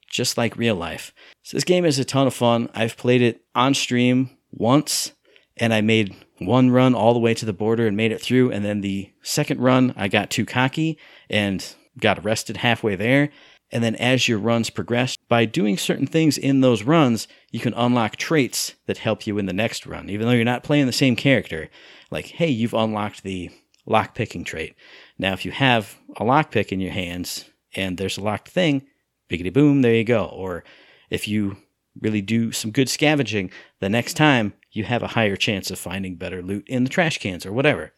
[0.07, 1.13] just like real life.
[1.43, 2.69] So this game is a ton of fun.
[2.73, 5.13] I've played it on stream once,
[5.57, 8.51] and I made one run all the way to the border and made it through.
[8.51, 10.97] And then the second run, I got too cocky
[11.29, 11.65] and
[11.99, 13.29] got arrested halfway there.
[13.71, 17.73] And then as your runs progress, by doing certain things in those runs, you can
[17.73, 20.91] unlock traits that help you in the next run, even though you're not playing the
[20.91, 21.71] same character.
[22.11, 23.49] Like, hey, you've unlocked the
[23.87, 24.75] lock picking trait.
[25.17, 28.83] Now, if you have a lockpick in your hands and there's a locked thing,
[29.27, 30.25] biggity boom, there you go.
[30.25, 30.63] Or
[31.09, 31.57] if you
[31.99, 36.15] really do some good scavenging, the next time you have a higher chance of finding
[36.15, 37.91] better loot in the trash cans or whatever.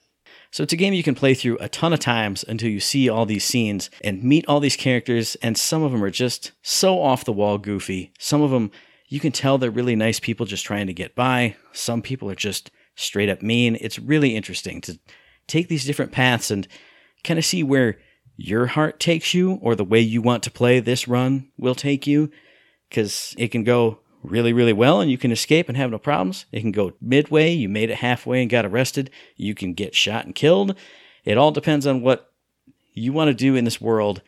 [0.55, 3.09] So it's a game you can play through a ton of times until you see
[3.09, 7.01] all these scenes and meet all these characters, and some of them are just so
[7.01, 8.13] off the wall goofy.
[8.19, 8.71] Some of them
[9.09, 11.57] you can tell they're really nice people just trying to get by.
[11.73, 13.77] Some people are just straight up mean.
[13.81, 14.97] It's really interesting to
[15.45, 16.69] take these different paths and
[17.25, 17.97] kind of see where
[18.37, 22.07] your heart takes you or the way you want to play this run will take
[22.07, 22.31] you
[22.89, 26.45] because it can go really, really well and you can escape and have no problems.
[26.51, 29.09] It can go midway, you made it halfway and got arrested.
[29.35, 30.75] You can get shot and killed.
[31.23, 32.31] It all depends on what
[32.93, 34.21] you want to do in this world,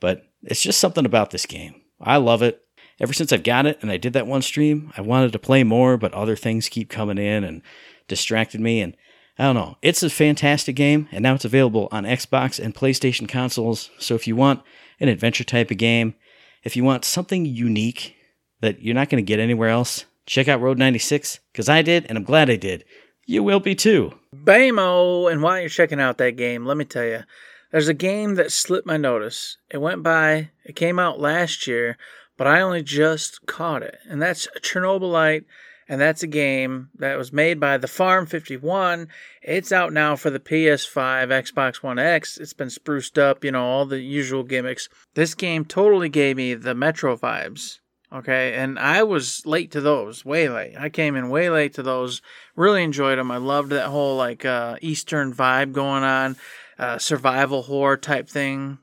[0.00, 1.80] but it's just something about this game.
[2.00, 2.64] I love it.
[3.00, 5.64] Ever since I've got it and I did that one stream, I wanted to play
[5.64, 7.62] more, but other things keep coming in and
[8.06, 8.80] distracted me.
[8.80, 8.96] And
[9.38, 9.76] I don't know.
[9.82, 13.90] It's a fantastic game, and now it's available on Xbox and PlayStation consoles.
[13.98, 14.62] So if you want
[15.00, 16.14] an adventure type of game,
[16.62, 18.14] if you want something unique
[18.62, 22.06] that you're not going to get anywhere else, check out Road 96 because I did,
[22.06, 22.84] and I'm glad I did.
[23.26, 24.14] You will be too.
[24.34, 25.30] Bamo!
[25.30, 27.24] And while you're checking out that game, let me tell you,
[27.70, 29.58] there's a game that slipped my notice.
[29.70, 31.98] It went by, it came out last year,
[32.38, 35.44] but I only just caught it, and that's Chernobylite
[35.92, 39.08] and that's a game that was made by the Farm 51.
[39.42, 42.38] It's out now for the PS5, Xbox One X.
[42.38, 44.88] It's been spruced up, you know, all the usual gimmicks.
[45.12, 47.80] This game totally gave me the Metro vibes.
[48.12, 50.74] Okay, and I was late to those, way late.
[50.78, 52.20] I came in way late to those.
[52.54, 53.30] Really enjoyed them.
[53.30, 56.36] I loved that whole like uh, Eastern vibe going on,
[56.78, 58.78] uh, survival horror type thing,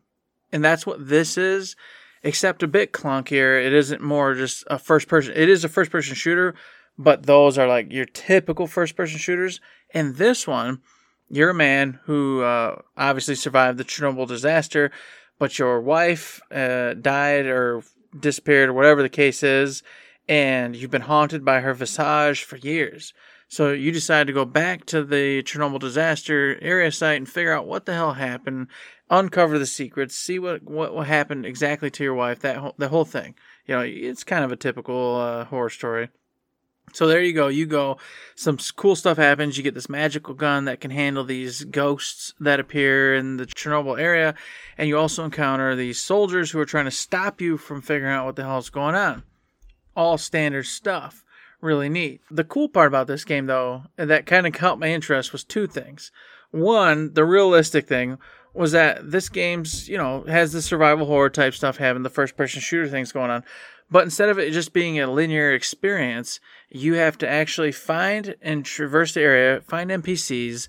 [0.52, 1.76] and that's what this is
[2.24, 3.63] except a bit clunkier.
[3.63, 5.34] It isn't more just a first person.
[5.36, 6.56] It is a first person shooter,
[6.98, 9.62] but those are like your typical first person shooters.
[9.94, 10.82] And this one,
[11.30, 14.92] you're a man who uh, obviously survived the Chernobyl disaster,
[15.38, 17.84] but your wife uh, died or
[18.17, 19.84] disappeared or whatever the case is,
[20.28, 23.13] and you've been haunted by her visage for years.
[23.48, 27.65] So you decide to go back to the Chernobyl disaster area site and figure out
[27.65, 28.67] what the hell happened,
[29.10, 32.39] uncover the secrets, see what what, what happened exactly to your wife.
[32.41, 33.34] That whole, the whole thing.
[33.65, 36.10] You know, it's kind of a typical uh, horror story.
[36.93, 37.47] So there you go.
[37.47, 37.97] You go.
[38.36, 39.58] Some cool stuff happens.
[39.58, 43.99] You get this magical gun that can handle these ghosts that appear in the Chernobyl
[43.99, 44.36] area,
[44.78, 48.25] and you also encounter these soldiers who are trying to stop you from figuring out
[48.25, 49.23] what the hell's going on.
[49.95, 51.23] All standard stuff.
[51.62, 52.21] Really neat.
[52.32, 55.67] The cool part about this game, though, that kind of caught my interest was two
[55.67, 56.12] things.
[56.52, 58.17] One, the realistic thing
[58.54, 62.36] was that this game's, you know, has the survival horror type stuff having the first
[62.36, 63.43] person shooter things going on.
[63.91, 68.63] But instead of it just being a linear experience, you have to actually find and
[68.63, 70.67] traverse the area, find NPCs,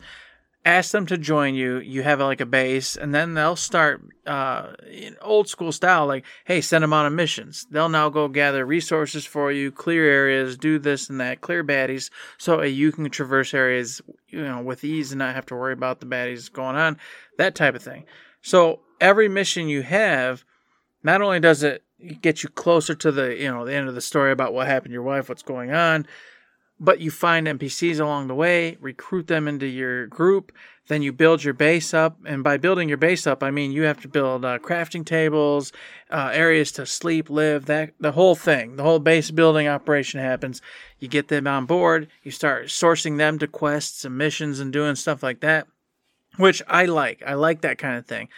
[0.65, 1.79] ask them to join you.
[1.79, 6.25] You have like a base, and then they'll start uh, in old school style, like,
[6.45, 7.67] hey, send them on missions.
[7.71, 12.11] They'll now go gather resources for you, clear areas, do this and that, clear baddies,
[12.39, 16.01] so you can traverse areas, you know, with ease and not have to worry about
[16.01, 16.99] the baddies going on,
[17.39, 18.05] that type of thing.
[18.43, 20.45] So every mission you have,
[21.03, 21.83] not only does it
[22.21, 24.91] get you closer to the you know the end of the story about what happened
[24.91, 26.07] to your wife, what's going on.
[26.83, 30.51] But you find NPCs along the way, recruit them into your group,
[30.89, 32.17] then you build your base up.
[32.25, 35.73] And by building your base up, I mean you have to build uh, crafting tables,
[36.11, 40.63] uh, areas to sleep, live, that the whole thing, the whole base building operation happens.
[40.99, 44.97] You get them on board, you start sourcing them to quests and missions and doing
[44.97, 45.67] stuff like that,
[46.39, 47.23] which I like.
[47.27, 48.29] I like that kind of thing.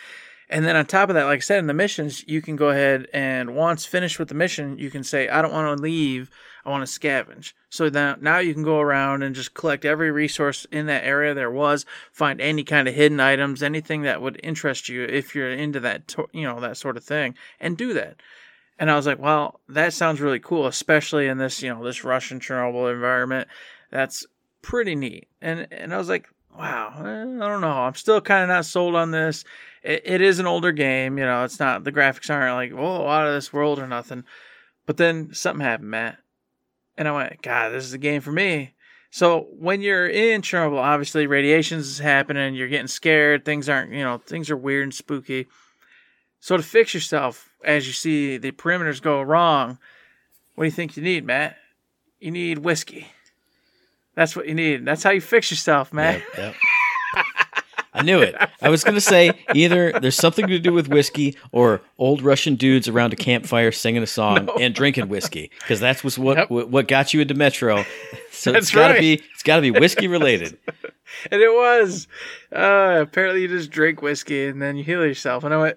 [0.52, 2.68] And then on top of that, like I said, in the missions, you can go
[2.68, 6.30] ahead and once finished with the mission, you can say, I don't want to leave.
[6.66, 7.54] I want to scavenge.
[7.70, 11.32] So now, now you can go around and just collect every resource in that area
[11.32, 15.50] there was, find any kind of hidden items, anything that would interest you if you're
[15.50, 18.16] into that, you know, that sort of thing, and do that.
[18.78, 22.04] And I was like, well, that sounds really cool, especially in this, you know, this
[22.04, 23.48] Russian Chernobyl environment.
[23.90, 24.26] That's
[24.60, 25.28] pretty neat.
[25.40, 27.02] And and I was like, wow, I
[27.48, 27.70] don't know.
[27.70, 29.44] I'm still kind of not sold on this
[29.82, 31.18] it, it is an older game.
[31.18, 34.24] You know, it's not the graphics aren't like oh out of this world or nothing.
[34.86, 36.18] But then something happened, Matt,
[36.96, 38.74] and I went, God, this is a game for me.
[39.10, 42.54] So when you're in Chernobyl, obviously radiations is happening.
[42.54, 43.44] You're getting scared.
[43.44, 45.48] Things aren't, you know, things are weird and spooky.
[46.40, 49.78] So to fix yourself as you see the perimeters go wrong,
[50.54, 51.56] what do you think you need, Matt?
[52.20, 53.08] You need whiskey.
[54.14, 54.84] That's what you need.
[54.84, 56.22] That's how you fix yourself, Matt.
[56.36, 56.54] Yep, yep.
[57.94, 58.34] I knew it.
[58.62, 62.54] I was going to say either there's something to do with whiskey or old Russian
[62.54, 64.54] dudes around a campfire singing a song no.
[64.54, 66.50] and drinking whiskey because that's what's what yep.
[66.50, 67.84] what got you into Metro.
[68.30, 69.00] So that's it's got to right.
[69.00, 70.58] be it's got to be whiskey related.
[71.30, 72.08] and it was.
[72.50, 75.44] Uh, apparently, you just drink whiskey and then you heal yourself.
[75.44, 75.76] And I went,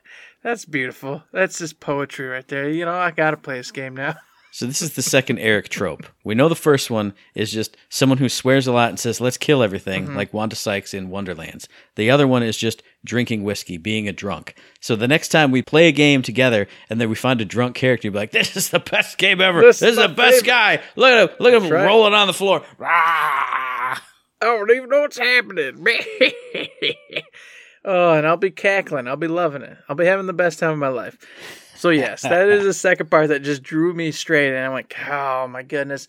[0.42, 1.22] "That's beautiful.
[1.32, 4.16] That's just poetry right there." You know, I got to play this game now.
[4.52, 6.04] So this is the second Eric trope.
[6.24, 9.36] We know the first one is just someone who swears a lot and says, "Let's
[9.36, 10.16] kill everything," mm-hmm.
[10.16, 11.68] like Wanda Sykes in Wonderlands.
[11.96, 14.54] The other one is just drinking whiskey, being a drunk.
[14.80, 17.76] So the next time we play a game together and then we find a drunk
[17.76, 19.60] character, you'll be like, "This is the best game ever.
[19.60, 20.46] This, this is the best favorite.
[20.46, 20.82] guy.
[20.96, 21.36] Look at him!
[21.38, 21.86] Look at him right.
[21.86, 23.98] rolling on the floor." Rah!
[24.42, 25.86] I don't even know what's happening.
[27.84, 29.06] oh, and I'll be cackling.
[29.06, 29.76] I'll be loving it.
[29.88, 31.18] I'll be having the best time of my life.
[31.80, 34.94] So yes, that is the second part that just drew me straight, and I'm like,
[35.08, 36.08] oh my goodness.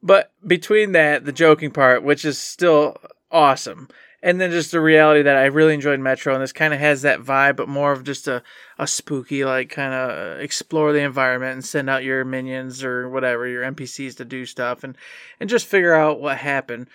[0.00, 2.96] But between that, the joking part, which is still
[3.28, 3.88] awesome,
[4.22, 7.02] and then just the reality that I really enjoyed Metro, and this kind of has
[7.02, 8.44] that vibe, but more of just a,
[8.78, 13.08] a spooky, like kind of uh, explore the environment and send out your minions or
[13.08, 14.96] whatever, your NPCs to do stuff, and
[15.40, 16.88] and just figure out what happened.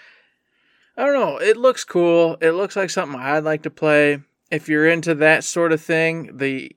[0.95, 1.41] I don't know.
[1.41, 2.37] It looks cool.
[2.39, 4.21] It looks like something I'd like to play.
[4.49, 6.71] If you're into that sort of thing, the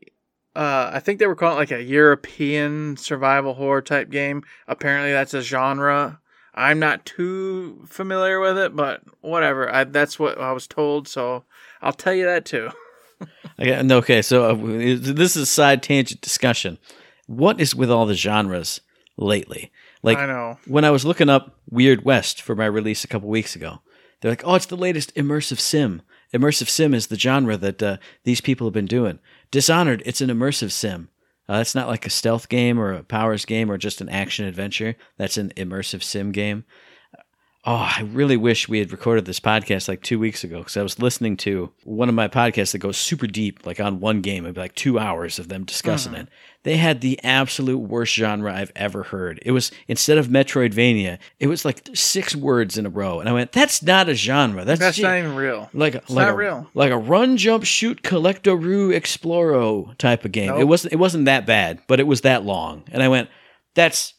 [0.57, 4.43] uh, I think they were calling it like a European survival horror type game.
[4.67, 6.21] Apparently, that's a genre.
[6.55, 9.71] I'm not too familiar with it, but whatever.
[9.73, 11.45] I, that's what I was told, so
[11.83, 12.71] I'll tell you that too.
[13.61, 16.79] okay, okay, so uh, this is a side tangent discussion.
[17.27, 18.81] What is with all the genres
[19.19, 19.71] lately?
[20.03, 20.59] Like I know.
[20.67, 23.81] when I was looking up Weird West for my release a couple weeks ago,
[24.21, 26.01] they're like, "Oh, it's the latest immersive sim.
[26.33, 29.19] Immersive sim is the genre that uh, these people have been doing.
[29.51, 31.09] Dishonored, it's an immersive sim.
[31.49, 34.45] Uh, it's not like a stealth game or a powers game or just an action
[34.47, 34.97] adventure.
[35.17, 36.65] That's an immersive sim game.
[37.69, 40.85] Oh, I really wish we had recorded this podcast like two weeks ago because I
[40.85, 44.45] was listening to one of my podcasts that goes super deep, like on one game.
[44.45, 46.23] It'd be like two hours of them discussing uh-huh.
[46.23, 46.29] it.
[46.63, 49.41] They had the absolute worst genre I've ever heard.
[49.45, 53.33] It was instead of Metroidvania, it was like six words in a row, and I
[53.33, 54.65] went, "That's not a genre.
[54.65, 55.69] That's, That's not even real.
[55.75, 56.71] like a, like not a, real.
[56.75, 60.55] like a run, jump, shoot, collectoroo, exploro type of game.
[60.55, 63.29] It wasn't it wasn't that bad, but it was that long, and I went,
[63.75, 64.15] "That's."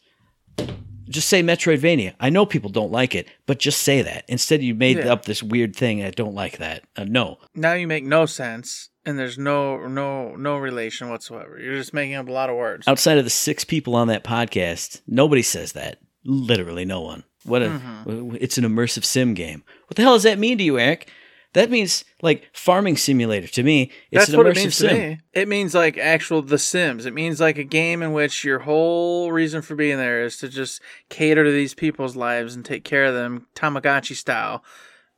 [1.10, 2.14] Just say Metroidvania.
[2.20, 4.26] I know people don't like it, but just say that.
[4.28, 5.14] Instead, you made Yeah.
[5.14, 6.04] up this weird thing.
[6.04, 6.84] I don't like that.
[6.96, 11.60] Uh, no, Now you make no sense, and there's no no no relation whatsoever.
[11.60, 12.88] You're just making up a lot of words.
[12.88, 16.00] outside of the six people on that podcast, nobody says that.
[16.26, 17.24] Literally, no one.
[17.46, 18.36] What a, Mm-hmm.
[18.42, 19.64] it's an immersive sim game.
[19.88, 21.10] What the hell does that mean to you, Eric?
[21.58, 23.90] That means like farming simulator to me.
[24.12, 24.90] It's That's an what immersive it means sim.
[24.90, 25.20] to me.
[25.34, 27.08] It means like actual The Sims.
[27.08, 30.50] It means like a game in which your whole reason for being there is to
[30.50, 34.64] just cater to these people's lives and take care of them Tamagotchi style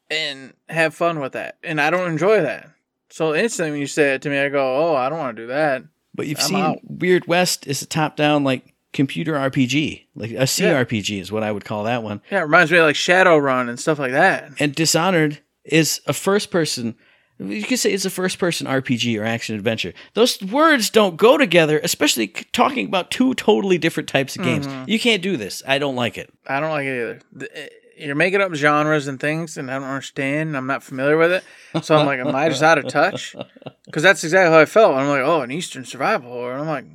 [0.10, 1.58] and have fun with that.
[1.62, 2.70] And I don't enjoy that.
[3.10, 5.44] So instantly when you say it to me, I go, "Oh, I don't want to
[5.44, 5.84] do that."
[6.16, 6.78] But you've I'm seen out.
[6.84, 11.66] Weird West is a top-down like computer RPG, like a CRPG is what I would
[11.66, 12.22] call that one.
[12.32, 14.54] Yeah, it reminds me of like Shadowrun and stuff like that.
[14.58, 15.40] And Dishonored
[15.72, 16.96] is a first-person.
[17.40, 19.94] You could say it's a first-person RPG or action adventure.
[20.14, 24.68] Those words don't go together, especially talking about two totally different types of games.
[24.68, 24.90] Mm-hmm.
[24.90, 25.64] You can't do this.
[25.66, 26.34] I don't like it.
[26.46, 27.50] I don't like it either.
[27.56, 27.68] Eh,
[28.06, 30.58] You're making up genres and things, and I don't understand.
[30.58, 31.44] I'm not familiar with it,
[31.84, 33.36] so I'm like, am I just out of touch?
[33.86, 34.94] Because that's exactly how I felt.
[34.94, 36.52] I'm like, oh, an Eastern survival horror.
[36.54, 36.86] And I'm like,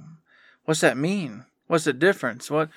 [0.65, 1.45] what's that mean?
[1.67, 2.49] What's the difference?
[2.53, 2.69] What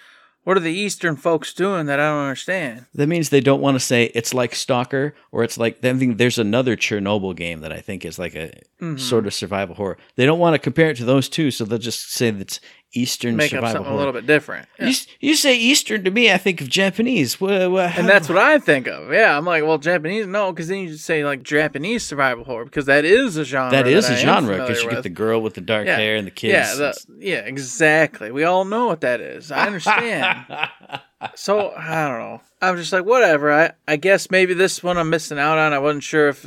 [0.48, 2.86] what are the Eastern folks doing that I don't understand?
[2.94, 6.18] That means they don't want to say it's like Stalker or it's like I think
[6.18, 8.98] there's another Chernobyl game that I think is like a Mm-hmm.
[8.98, 9.98] sort of survival horror.
[10.18, 12.60] They don't want to compare it to those two, so they'll just say that's
[12.98, 13.94] Eastern Make up something horror.
[13.94, 14.68] a little bit different.
[14.80, 17.40] You, you say Eastern to me, I think of Japanese.
[17.42, 19.12] And that's what I think of.
[19.14, 22.66] Yeah, I'm like, well, Japanese, no, because then you just say like Japanese survival horror
[22.66, 23.72] because that is a genre.
[23.72, 25.98] that is I a am genre because you get the girl with the dark Yeah.
[25.98, 26.54] hair and the kids.
[26.54, 28.32] Yeah, the, yeah, exactly.
[28.32, 29.52] We all know what that is.
[29.52, 30.46] I understand.
[31.36, 32.42] so I don't know.
[32.62, 33.52] I'm just like whatever.
[33.52, 35.74] I I guess maybe this one I'm missing out on.
[35.74, 36.46] I wasn't sure if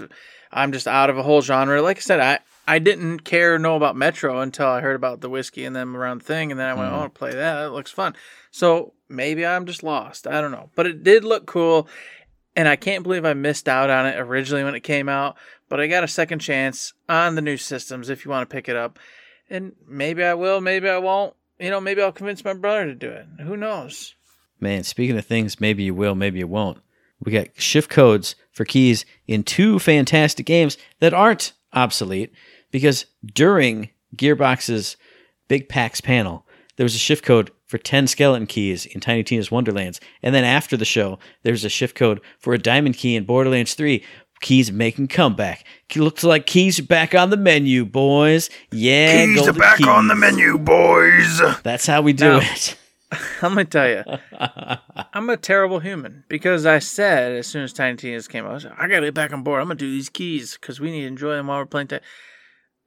[0.53, 1.81] I'm just out of a whole genre.
[1.83, 2.39] Like I said, I
[2.71, 6.23] I didn't care know about Metro until I heard about the whiskey and them around
[6.23, 6.95] thing, and then I went, Mm.
[6.97, 7.61] oh, I'll play that.
[7.63, 8.15] That looks fun.
[8.51, 10.27] So maybe I'm just lost.
[10.27, 11.89] I don't know, but it did look cool,
[12.55, 15.37] and I can't believe I missed out on it originally when it came out.
[15.69, 18.69] But I got a second chance on the new systems if you want to pick
[18.69, 18.99] it up,
[19.49, 21.35] and maybe I will, maybe I won't.
[21.59, 23.27] You know, maybe I'll convince my brother to do it.
[23.41, 24.15] Who knows?
[24.61, 26.79] Man, speaking of things, maybe you will, maybe you won't.
[27.23, 32.33] We got shift codes for keys in two fantastic games that aren't obsolete
[32.71, 34.97] because during Gearbox's
[35.49, 39.51] Big PAX panel, there was a shift code for 10 skeleton keys in Tiny Tina's
[39.51, 40.01] Wonderlands.
[40.23, 43.25] And then after the show, there was a shift code for a diamond key in
[43.25, 44.03] Borderlands 3.
[44.41, 45.65] Keys making comeback.
[45.95, 48.49] Looks like keys are back on the menu, boys.
[48.73, 49.87] Yeah, Keys are back keys.
[49.87, 51.43] on the menu, boys.
[51.63, 52.77] That's how we do Now- it.
[53.43, 54.05] I'm gonna tell you,
[55.13, 58.69] I'm a terrible human because I said as soon as Tiny Tina's came out, I,
[58.69, 59.61] like, I gotta get back on board.
[59.61, 61.89] I'm gonna do these keys because we need to enjoy them while we're playing.
[61.89, 61.99] T-.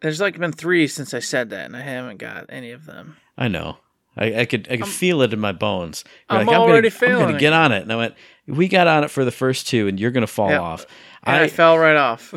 [0.03, 3.17] There's like been three since I said that, and I haven't got any of them.
[3.37, 3.77] I know.
[4.15, 6.03] I, I could I could feel it in my bones.
[6.29, 7.81] You're I'm like, already gonna, I'm gonna get on it.
[7.81, 10.49] And I went, we got on it for the first two, and you're gonna fall
[10.51, 10.61] Yep.
[10.61, 10.85] off.
[11.23, 12.31] And I, I, fell right off.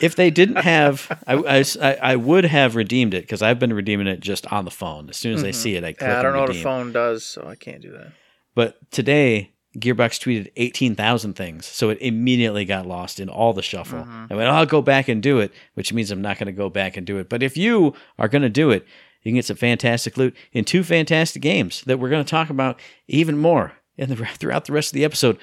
[0.00, 4.50] if they didn't have, I would have redeemed it because I've been redeeming it just
[4.52, 5.08] on the phone.
[5.08, 6.10] As soon as I see it, I click Mm-hmm.
[6.10, 8.10] yeah, I don't know what a phone does, so I can't do that.
[8.56, 11.66] But today, Gearbox tweeted 18,000 things.
[11.66, 14.00] So it immediately got lost in all the shuffle.
[14.00, 14.26] Mm-hmm.
[14.30, 16.70] I went, I'll go back and do it, which means I'm not going to go
[16.70, 17.28] back and do it.
[17.28, 18.86] But if you are going to do it,
[19.22, 22.50] you can get some fantastic loot in two fantastic games that we're going to talk
[22.50, 25.38] about even more in the, throughout the rest of the episode.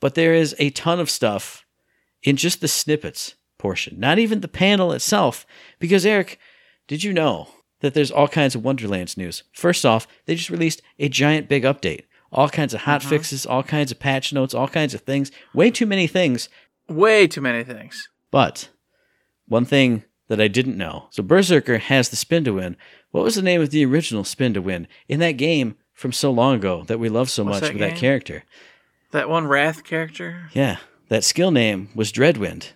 [0.00, 1.64] But there is a ton of stuff
[2.22, 5.46] in just the snippets portion, not even the panel itself.
[5.78, 6.38] Because, Eric,
[6.86, 7.48] did you know
[7.80, 9.42] that there's all kinds of Wonderlands news?
[9.52, 12.04] First off, they just released a giant big update.
[12.34, 13.10] All kinds of hot mm-hmm.
[13.10, 15.30] fixes, all kinds of patch notes, all kinds of things.
[15.54, 16.48] Way too many things.
[16.88, 18.08] Way too many things.
[18.30, 18.68] But
[19.46, 21.06] one thing that I didn't know.
[21.10, 22.76] So Berserker has the spin to win.
[23.12, 26.30] What was the name of the original spin to win in that game from so
[26.30, 28.44] long ago that we love so What's much that with that character?
[29.12, 30.48] That one Wrath character.
[30.52, 30.78] Yeah,
[31.08, 32.72] that skill name was Dreadwind.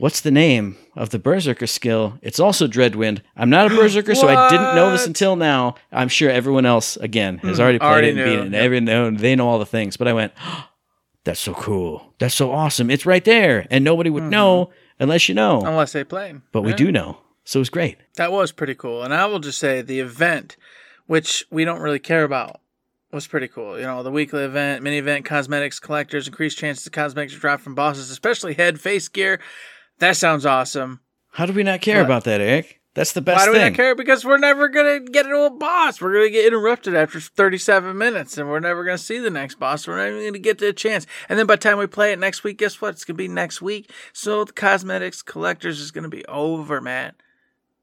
[0.00, 2.18] What's the name of the Berserker skill?
[2.22, 3.20] It's also Dreadwind.
[3.36, 5.74] I'm not a Berserker, so I didn't know this until now.
[5.92, 7.60] I'm sure everyone else, again, has Mhm.
[7.62, 8.40] already played Already it and beat it.
[8.46, 8.62] And Yep.
[8.62, 9.96] every, know, they know all the things.
[9.96, 10.32] But I went,
[11.24, 12.14] that's so cool.
[12.18, 12.90] That's so awesome.
[12.90, 13.66] It's right there.
[13.70, 15.60] And nobody would know unless you know.
[15.64, 16.34] Unless they play.
[16.52, 16.80] but we Mm-hmm.
[16.82, 16.86] Yeah.
[16.86, 17.18] do know.
[17.44, 17.98] So it was great.
[18.16, 19.02] That was pretty cool.
[19.02, 20.56] And I will just say the event,
[21.06, 22.60] which we don't really care about,
[23.12, 23.76] was pretty cool.
[23.78, 27.60] You know, the weekly event, mini event, cosmetics, collectors, increased chances of cosmetics to drop
[27.60, 29.40] from bosses, especially head, face gear.
[30.00, 31.00] That sounds awesome.
[31.32, 32.06] How do we not care What?
[32.06, 32.80] about that, Eric?
[32.94, 33.62] That's the best Why do thing.
[33.62, 33.94] we not care?
[33.94, 36.00] Because we're never going to get to a boss.
[36.00, 39.30] We're going to get interrupted after 37 minutes and we're never going to see the
[39.30, 39.86] next boss.
[39.86, 41.06] We're not even going to get to a chance.
[41.28, 42.88] And then by the time we play it next week, guess what?
[42.90, 43.92] It's going to be next week.
[44.12, 47.12] So the cosmetics, collectors is going to be over, man.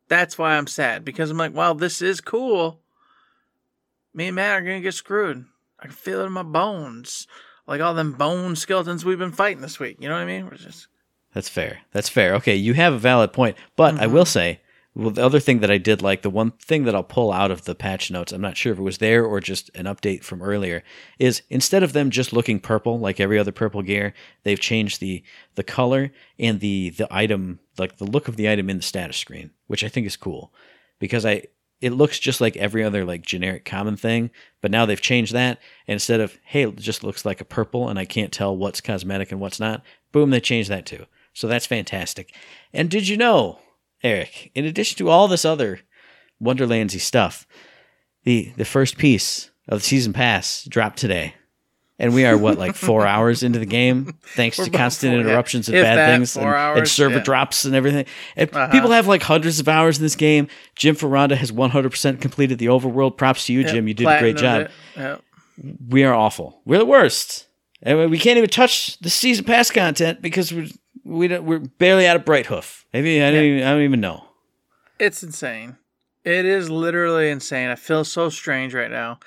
[0.09, 2.81] That's why I'm sad because I'm like, wow, this is cool.
[4.13, 5.45] Me and Matt are going to get screwed.
[5.79, 7.27] I can feel it in my bones.
[7.65, 9.97] Like all them bone skeletons we've been fighting this week.
[10.01, 10.45] You know what I mean?
[10.45, 10.87] We're just.
[11.33, 11.79] That's fair.
[11.91, 12.33] That's fair.
[12.35, 13.57] Okay, you have a valid point.
[13.75, 14.13] But I Mm-hmm.
[14.13, 14.61] will say,
[14.95, 17.51] well, the other thing that I did like, the one thing that I'll pull out
[17.51, 20.23] of the patch notes, I'm not sure if it was there or just an update
[20.23, 20.83] from earlier,
[21.19, 25.21] is instead of them just looking purple like every other purple gear, they've changed the
[25.53, 29.17] the color and the the item, like the look of the item in the status
[29.17, 30.51] screen, which I think is cool
[30.97, 31.43] because I
[31.79, 35.59] it looks just like every other like generic common thing, but now they've changed that.
[35.87, 38.81] And instead of hey, it just looks like a purple and I can't tell what's
[38.81, 41.05] cosmetic and what's not, boom, they changed that too.
[41.37, 42.33] So that's fantastic.
[42.73, 43.59] And did you know,
[44.01, 45.81] Eric, in addition to all this other
[46.41, 47.45] Wonderlandsy stuff,
[48.23, 51.35] the the first piece of the season pass dropped today.
[51.99, 55.19] And we are what, like four hours into the game, thanks We're to constant four,
[55.19, 55.27] yeah.
[55.27, 57.23] interruptions and If bad that, things and, and server yeah.
[57.23, 58.07] drops and everything.
[58.35, 58.71] And Uh-huh.
[58.71, 60.47] People have like hundreds of hours in this game.
[60.75, 63.15] Jim Ferranda has 100% completed the overworld.
[63.15, 63.87] Props to you, Yep, Jim.
[63.87, 64.69] You did a great job.
[64.95, 65.21] Yep.
[65.87, 66.61] We are awful.
[66.65, 67.47] We're the worst.
[67.83, 70.67] And we can't even touch the season pass content because we're
[71.07, 72.85] we don't, we're barely out of Brighthoof.
[72.93, 74.25] Maybe I don't, even, I don't even know.
[74.99, 75.77] It's insane.
[76.23, 77.69] It is literally insane.
[77.69, 79.19] I feel so strange right now.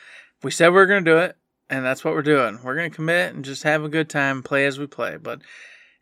[0.43, 1.37] We said we are going to do it,
[1.68, 2.59] and that's what we're doing.
[2.62, 5.16] We're going to commit and just have a good time, play as we play.
[5.16, 5.41] But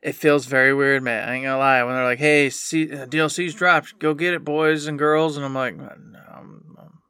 [0.03, 1.29] it feels very weird, man.
[1.29, 1.83] I ain't gonna lie.
[1.83, 3.99] When they're like, "Hey, C- uh, DLC's dropped.
[3.99, 7.01] Go get it, boys and girls," and I'm like, no, I'm- I'm-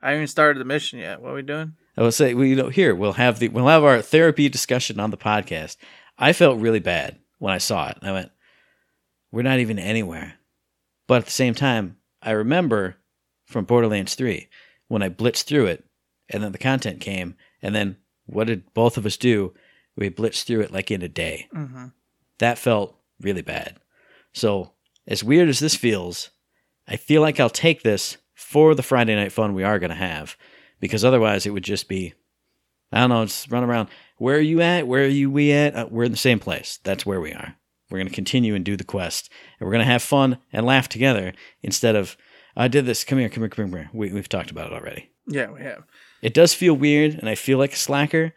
[0.00, 1.20] I haven't even started the mission yet.
[1.20, 1.72] What are we doing?
[1.96, 5.00] I will say, we you know, here we'll have the we'll have our therapy discussion
[5.00, 5.76] on the podcast.
[6.16, 7.98] I felt really bad when I saw it.
[8.02, 8.30] I went,
[9.32, 10.34] "We're not even anywhere."
[11.08, 12.98] But at the same time, I remember
[13.46, 14.48] from Borderlands Three
[14.86, 15.84] when I blitzed through it,
[16.28, 19.54] and then the content came, and then what did both of us do?
[19.96, 21.48] We blitzed through it like in a day.
[21.52, 21.86] Mm-hmm.
[22.38, 23.80] That felt really bad.
[24.32, 24.74] So
[25.08, 26.30] as weird as this feels,
[26.86, 29.96] I feel like I'll take this for the Friday night fun we are going to
[29.96, 30.36] have
[30.78, 32.14] because otherwise it would just be
[32.92, 33.88] I don't know, just run around.
[34.22, 34.86] Where are you at?
[34.86, 35.74] Where are you we at?
[35.74, 36.78] Uh, we're in the same place.
[36.84, 37.56] That's where we are.
[37.90, 40.64] We're going to continue and do the quest, and we're going to have fun and
[40.64, 42.16] laugh together instead of
[42.54, 43.02] I did this.
[43.02, 43.90] Come here, come here, come here.
[43.92, 45.10] We, we've talked about it already.
[45.26, 45.82] Yeah, we have.
[46.22, 48.32] It does feel weird, and I feel like a slacker,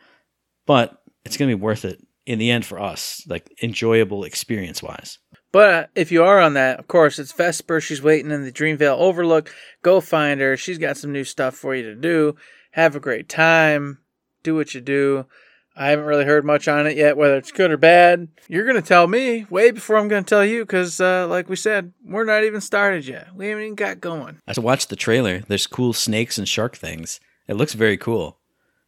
[0.65, 4.81] but it's going to be worth it in the end for us, like enjoyable experience
[4.81, 5.19] wise.
[5.51, 7.79] But uh, if you are on that, of course, it's Vesper.
[7.79, 9.53] She's waiting in the Dreamvale Overlook.
[9.83, 10.57] Go find her.
[10.57, 12.37] She's got some new stuff for you to do.
[12.71, 13.99] Have a great time.
[14.41, 15.27] Do what you do.
[15.75, 18.29] I haven't really heard much on it yet, whether it's good or bad.
[18.47, 21.49] You're going to tell me way before I'm going to tell you because, uh, like
[21.49, 23.35] we said, we're not even started yet.
[23.35, 24.39] We haven't even got going.
[24.47, 25.39] I watched the trailer.
[25.39, 27.19] There's cool snakes and shark things.
[27.47, 28.37] It looks very cool.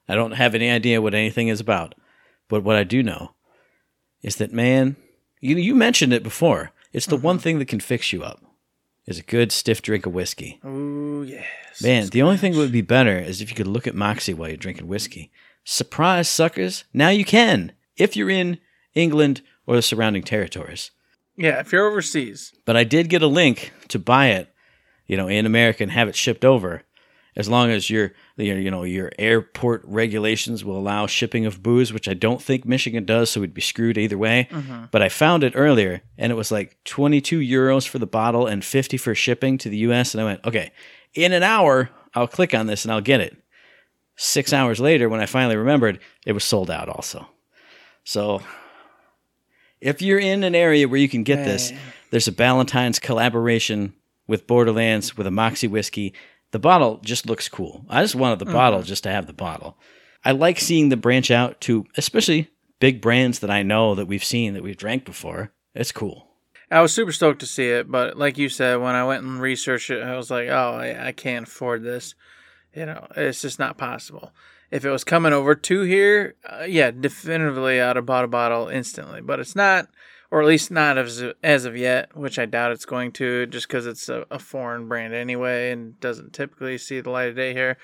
[0.07, 1.93] I don't have any idea what anything is about,
[2.47, 3.31] but what I do know
[4.21, 4.95] is that man,
[5.41, 6.71] you you mentioned it before.
[6.93, 8.41] It's the one thing that can fix you up.
[9.05, 10.59] Is a good stiff drink of whiskey.
[10.65, 11.81] Ooh, yes.
[11.81, 14.33] Man, the only thing that would be better is if you could look at Moxie
[14.33, 15.31] while you're drinking whiskey.
[15.69, 16.85] Surprise, suckers!
[16.93, 18.59] Now you can if you're in
[18.95, 20.91] England or the surrounding territories.
[21.35, 22.53] Yeah, if you're overseas.
[22.63, 24.49] But I did get a link to buy it,
[25.07, 26.83] you know, in America and have it shipped over,
[27.35, 31.91] as long as your, your you know, your airport regulations will allow shipping of booze,
[31.91, 34.47] which I don't think Michigan does, so we'd be screwed either way.
[34.49, 34.85] Mm-hmm.
[34.89, 38.63] But I found it earlier, and it was like 22 euros for the bottle and
[38.63, 40.13] 50 for shipping to the U.S.
[40.13, 40.71] And I went, okay,
[41.13, 43.35] in an hour, I'll click on this and I'll get it.
[44.17, 47.27] Six hours later, when I finally remembered, it was sold out also.
[48.03, 48.41] So
[49.79, 51.71] if you're in an area where you can get this,
[52.09, 53.93] there's a Ballantine's collaboration
[54.27, 56.13] with Borderlands with a Moxie whiskey.
[56.51, 57.85] The bottle just looks cool.
[57.89, 58.87] I just wanted the bottle mm-hmm.
[58.87, 59.77] just to have the bottle.
[60.25, 62.49] I like seeing the branch out to especially
[62.79, 65.51] big brands that I know that we've seen that we've drank before.
[65.75, 66.27] It's cool.
[66.69, 69.39] I was super stoked to see it, but like you said, when I went and
[69.39, 72.15] researched it, I was like, oh, I, I can't afford this.
[72.77, 74.31] You know, it's just not possible.
[74.69, 78.67] If it was coming over to here, uh, yeah, definitively I'd have bought a bottle
[78.67, 79.21] instantly.
[79.21, 79.87] But it's not.
[80.29, 83.67] or at least not as as of yet, which I doubt it's going to, just
[83.67, 87.53] because it's a, a foreign brand anyway and doesn't typically see the light of day
[87.53, 87.77] here.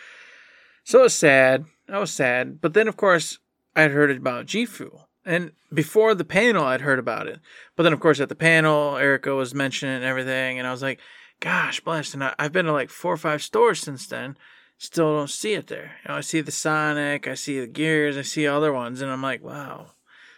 [0.84, 1.66] So it was sad.
[1.89, 3.39] I was sad, but then of course
[3.76, 7.39] I'd heard about G Fuel, and before the panel I'd heard about it,
[7.76, 11.00] but then of course at the panel Erica was mentioning everything, and I was like,
[11.39, 14.38] "Gosh, blessed!" And I, I've been to like four or five stores since then.
[14.78, 15.98] Still don't see it there.
[16.04, 19.12] You know, I see the Sonic, I see the Gears, I see other ones, and
[19.12, 19.92] I'm like, wow,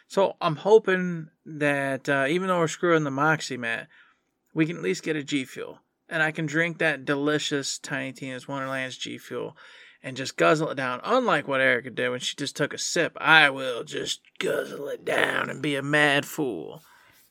[0.07, 3.87] so I'm hoping that uh, even though we're screwing the Moxie, Matt,
[4.53, 5.79] we can at least get a G Fuel.
[6.07, 9.57] And I can drink that delicious Tiny Tina's Wonderland's G Fuel
[10.03, 11.01] and just guzzle it down.
[11.03, 15.03] Unlike what Erica did when she just took a sip, I will just guzzle it
[15.03, 16.83] down and be a mad fool.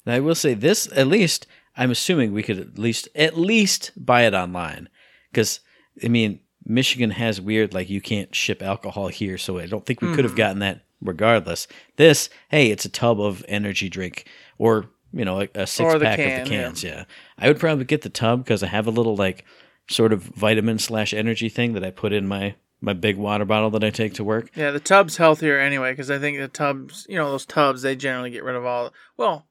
[0.05, 1.47] Now, I will say this at least,
[1.77, 4.89] I'm assuming we could at least at least buy it online.
[5.31, 5.61] Because,
[6.03, 10.01] I mean, Michigan has weird, like, you can't ship alcohol here, so I don't think
[10.01, 10.39] we could have hmm.
[10.39, 11.69] gotten that regardless.
[11.97, 14.27] This, hey, it's a tub of energy drink
[14.59, 16.83] or you know a, a six pack can, of the cans.
[16.83, 17.05] Yeah.
[17.39, 19.45] I would probably get the tub because I have a little like
[19.89, 23.71] sort of vitamin slash energy thing that I put in my my big water bottle
[23.71, 24.51] that I take to work.
[24.55, 27.97] Yeah, the tub's healthier anyway because I think the tubs, you know, those tubs, they
[27.97, 28.93] generally get rid of all.
[29.17, 29.47] Well,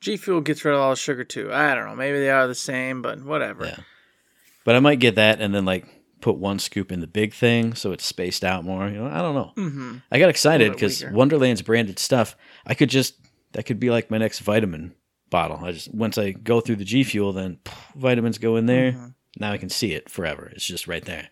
[0.00, 1.52] G Fuel gets rid of all the sugar too.
[1.52, 1.96] I don't know.
[1.96, 3.66] Maybe they are the same, but whatever.
[3.66, 3.78] Yeah.
[4.64, 5.86] But I might get that and then like
[6.20, 8.88] put one scoop in the big thing so it's spaced out more.
[8.88, 9.52] You know, I don't know.
[9.56, 9.96] Mm-hmm.
[10.10, 11.04] I got excited because.
[11.04, 12.36] Wonderland's branded stuff.
[12.66, 13.14] I could just
[13.52, 14.94] that could be like my next vitamin
[15.30, 15.60] bottle.
[15.62, 18.92] I just once I go through the G Fuel, then pff, vitamins go in there.
[18.92, 19.06] Mm-hmm.
[19.38, 20.50] Now I can see it forever.
[20.54, 21.28] It's just right there.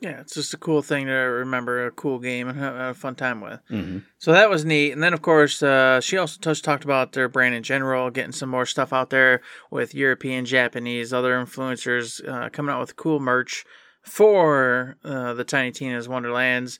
[0.00, 3.14] Yeah, it's just a cool thing to remember, a cool game, and have a fun
[3.14, 3.60] time with.
[3.68, 4.90] hmm So that was neat.
[4.90, 8.32] And then, of course, uh, she also touched, talked about their brand in general, getting
[8.32, 13.20] some more stuff out there with European, Japanese, other influencers uh, coming out with cool
[13.20, 13.64] merch
[14.02, 16.78] for uh, the Tiny Tina's Wonderlands,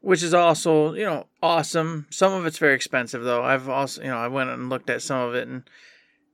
[0.00, 2.06] which is also, you know, awesome.
[2.10, 3.42] Some of it's very expensive, though.
[3.42, 5.62] I've also, you know, I went and looked at some of it and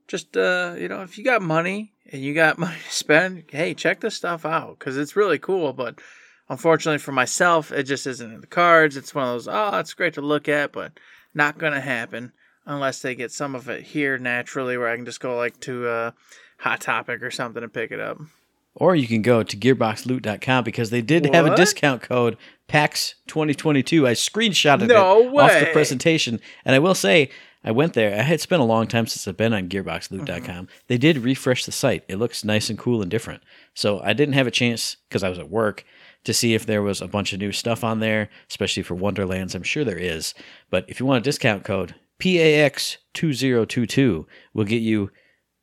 [0.08, 3.74] just, uh, you know, if you got money and you got money to spend, hey,
[3.74, 5.72] check this stuff out because it's really cool.
[5.72, 6.00] But
[6.48, 8.96] unfortunately for myself, it just isn't in the cards.
[8.96, 10.92] It's one of those, oh, it's great to look at, but
[11.34, 12.32] not going to happen
[12.64, 15.86] unless they get some of it here naturally where I can just go like to
[15.88, 16.10] uh,
[16.58, 18.18] Hot Topic or something and pick it up.
[18.76, 22.36] Or you can go to gearboxloot.com because they did have a discount code
[22.68, 24.06] PAX 2022.
[24.06, 26.40] I screenshotted No it off the presentation.
[26.64, 27.30] And I will say,
[27.64, 28.16] I went there.
[28.16, 30.26] I had spent a long time since I've been on gearboxloot.com.
[30.26, 30.64] Mm-hmm.
[30.88, 32.04] They did refresh the site.
[32.06, 33.42] It looks nice and cool and different.
[33.74, 35.84] So I didn't have a chance because I was at work
[36.24, 39.54] to see if there was a bunch of new stuff on there, especially for Wonderlands.
[39.54, 40.34] I'm sure there is.
[40.70, 45.10] But if you want a discount code, PAX2022 will get you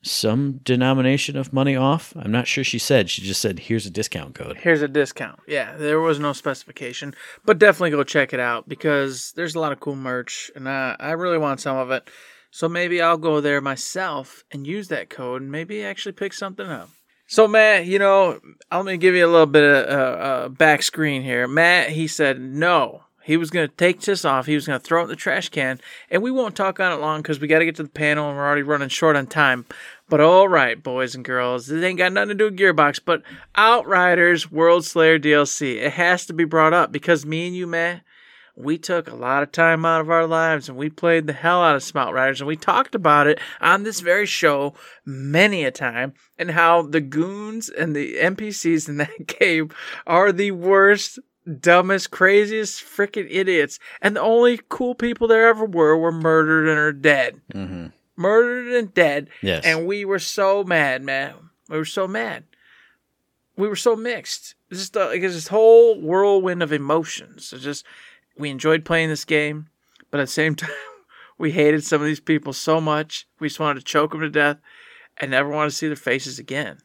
[0.04, 2.14] some denomination of money off.
[2.16, 3.10] I'm not sure she said.
[3.10, 4.58] She just said, here's a discount code.
[4.58, 5.40] Here's a discount.
[5.48, 9.72] Yeah, there was no specification, but definitely go check it out because there's a lot
[9.72, 12.10] of cool merch, and I, I really want some of it.
[12.52, 16.68] So maybe I'll go there myself and use that code and maybe actually pick something
[16.68, 16.90] up.
[17.26, 18.40] So Matt, you know,
[18.72, 21.48] let me give you a little bit of uh, uh, back screen here.
[21.48, 23.06] Matt, he said no.
[23.24, 24.46] He was going to take this off.
[24.46, 25.80] He was going to throw it in the trash can,
[26.12, 28.28] and we won't talk on it long because we got to get to the panel
[28.28, 29.66] and we're already running short on time.
[30.10, 33.24] But all right, boys and girls, this ain't got nothing to do with Gearbox, but
[33.56, 35.78] Outriders World Slayer DLC.
[35.78, 38.04] It has to be brought up because me and you, Matt,
[38.56, 41.64] we took a lot of time out of our lives and we played the hell
[41.64, 44.74] out of some Outriders and we talked about it on this very show
[45.06, 49.72] many a time and how the goons and the NPCs in that game
[50.06, 51.18] are the worst,
[51.60, 53.80] dumbest, craziest freaking idiots.
[54.02, 57.42] And the only cool people there ever were were murdered and are dead.
[57.54, 57.88] Mm-hmm.
[58.16, 59.30] Murdered and dead.
[59.42, 59.66] Yes.
[59.66, 61.34] And we were so mad, man.
[61.70, 62.44] We were so mad.
[63.56, 64.56] We were so mixed.
[64.70, 67.54] It's just uh, like this whole whirlwind of emotions.
[67.54, 67.86] It's just
[68.38, 69.68] we enjoyed playing this game,
[70.12, 70.70] but at the same time,
[71.38, 73.28] we hated some of these people so much.
[73.40, 74.58] We just wanted to choke them to death
[75.18, 76.80] and never want to see their faces again.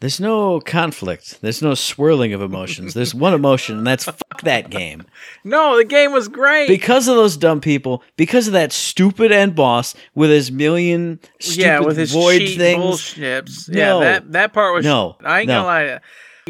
[0.00, 1.40] There's no conflict.
[1.40, 2.94] There's no swirling of emotions.
[2.94, 5.04] There's one emotion, and that's fuck that game.
[5.42, 6.68] No, the game was great.
[6.68, 11.60] Because of those dumb people, because of that stupid end boss with his million stupid
[11.60, 12.80] yeah, with his void things.
[12.80, 13.68] bullships.
[13.68, 14.00] No.
[14.00, 14.84] Yeah, that that part was.
[14.84, 15.62] No, I ain't no.
[15.62, 15.98] gonna lie to you.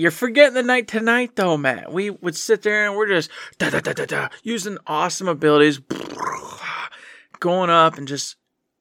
[0.03, 1.91] You're forgetting the night tonight though, Matt.
[1.91, 5.81] We would sit there and we're just da da da da da using awesome abilities,
[7.41, 8.37] going up and just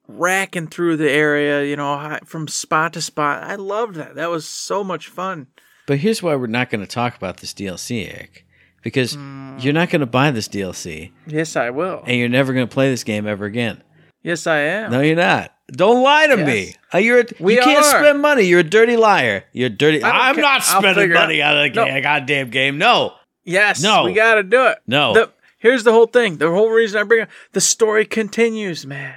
[0.07, 1.63] racking through the area.
[1.63, 3.43] You know, from spot to spot.
[3.43, 4.15] I loved that.
[4.15, 5.47] That was so much fun.
[5.85, 8.45] But here's why we're not going to talk about this DLC, Eric.
[8.83, 9.57] Because Hmm.
[9.59, 12.03] you're not going to buy this DLC, Yes, I will.
[12.05, 13.81] and you're never going to play this game ever again.
[14.23, 14.91] Yes, I am.
[14.91, 15.53] No, you're not.
[15.71, 16.47] Don't lie to Yes.
[16.47, 16.75] me.
[16.93, 17.99] Uh, You're a, We you can't are.
[17.99, 18.43] spend money.
[18.43, 19.43] You're a dirty liar.
[19.51, 20.01] You're dirty.
[20.03, 21.57] I'm ca- not spending money out.
[21.57, 22.01] on a No.
[22.01, 22.77] goddamn game.
[22.77, 24.03] No, Yes, No.
[24.03, 24.77] we got to do it.
[24.87, 25.13] no.
[25.13, 26.37] The, here's the whole thing.
[26.37, 27.23] The whole reason I bring it.
[27.23, 27.29] Up.
[27.51, 29.15] The story continues, man.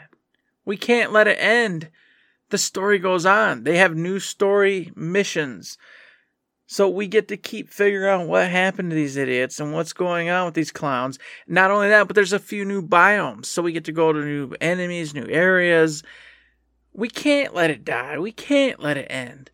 [0.70, 1.90] We can't let it end.
[2.50, 3.64] The story goes on.
[3.64, 5.76] They have new story missions.
[6.68, 10.30] So we get to keep figuring out what happened to these idiots and what's going
[10.30, 11.18] on with these clowns.
[11.48, 13.46] Not only that, but there's a few new biomes.
[13.46, 16.04] So we get to go to new enemies, new areas.
[16.92, 18.20] We can't let it die.
[18.20, 19.50] We can't let it end.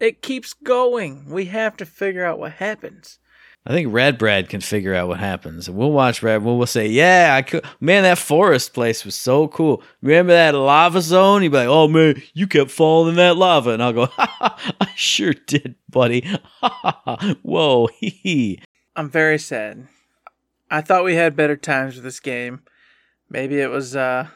[0.00, 1.30] It keeps going.
[1.30, 3.20] We have to figure out what happens.
[3.68, 5.68] I think Rad Brad can figure out what happens.
[5.68, 6.42] And we'll watch Rad.
[6.42, 7.66] We'll, we'll say, yeah, I could.
[7.80, 9.82] Man, that forest place was so cool.
[10.00, 11.42] Remember that lava zone?
[11.42, 13.72] He'd be like, oh, man, you kept falling in that lava.
[13.72, 16.22] And I'll go, ha, ha, I sure did, buddy.
[16.60, 17.34] Ha, ha, ha.
[17.42, 18.62] Whoa, hee hee.
[18.96, 19.86] I'm very sad.
[20.70, 22.62] I thought we had better times with this game.
[23.30, 24.28] Maybe it was uh,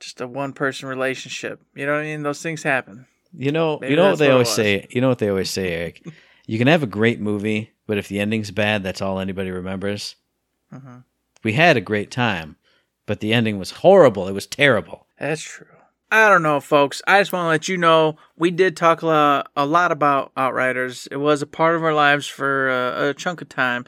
[0.00, 1.60] just a one person relationship.
[1.74, 2.22] You know what I mean?
[2.22, 3.06] Those things happen.
[3.36, 4.86] You know, Maybe you know what they what always say.
[4.90, 6.06] You know what they always say, Eric.
[6.46, 10.16] You can have a great movie, but if the ending's bad, that's all anybody remembers.
[10.72, 11.04] Mhm.
[11.42, 12.56] We had a great time,
[13.06, 14.28] but the ending was horrible.
[14.28, 15.06] It was terrible.
[15.18, 15.66] That's true.
[16.10, 17.02] I don't know, folks.
[17.06, 20.32] I just want to let you know we did talk a lot, a lot about
[20.36, 21.08] Outriders.
[21.10, 23.84] It was a part of our lives for uh, a chunk of time.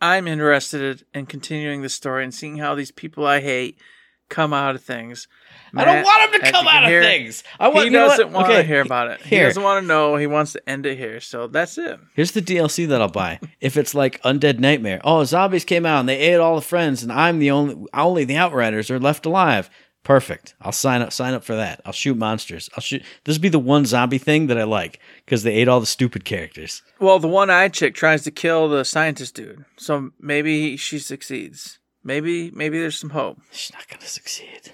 [0.00, 3.78] I'm interested in continuing the story and seeing how these people I hate
[4.28, 5.28] come out of things.
[5.74, 7.44] I don't want him to come you can out of hear, things.
[7.58, 7.78] I want.
[7.80, 9.22] He you know doesn't want to hear about it.
[9.22, 10.16] He doesn't want to know.
[10.16, 11.20] He wants to end it here.
[11.20, 11.98] So that's it.
[12.14, 13.40] Here's the DLC that I'll buy.
[13.60, 17.02] if it's like Undead Nightmare, oh, zombies came out and they ate all the friends,
[17.02, 19.70] and I'm the only only the Outriders are left alive.
[20.04, 20.56] Perfect.
[20.60, 21.12] I'll sign up.
[21.12, 21.80] Sign up for that.
[21.86, 22.68] I'll shoot monsters.
[22.74, 23.02] I'll shoot.
[23.24, 25.86] This will be the one zombie thing that I like because they ate all the
[25.86, 26.82] stupid characters.
[26.98, 29.64] Well, the one-eyed chick tries to kill the scientist dude.
[29.76, 31.78] So maybe she succeeds.
[32.02, 33.38] Maybe maybe there's some hope.
[33.52, 34.72] She's not gonna succeed.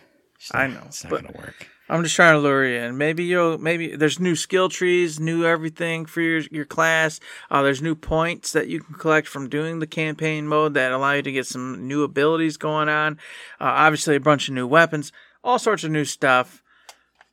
[0.52, 1.68] I know, It's not gonna work.
[1.90, 2.98] I'm just trying to lure you in.
[2.98, 7.18] Maybe you'll maybe there's new skill trees, new everything for your your class.
[7.50, 11.12] Uh, there's new points that you can collect from doing the campaign mode that allow
[11.12, 13.14] you to get some new abilities going on.
[13.58, 16.62] Uh, obviously, a bunch of new weapons, all sorts of new stuff.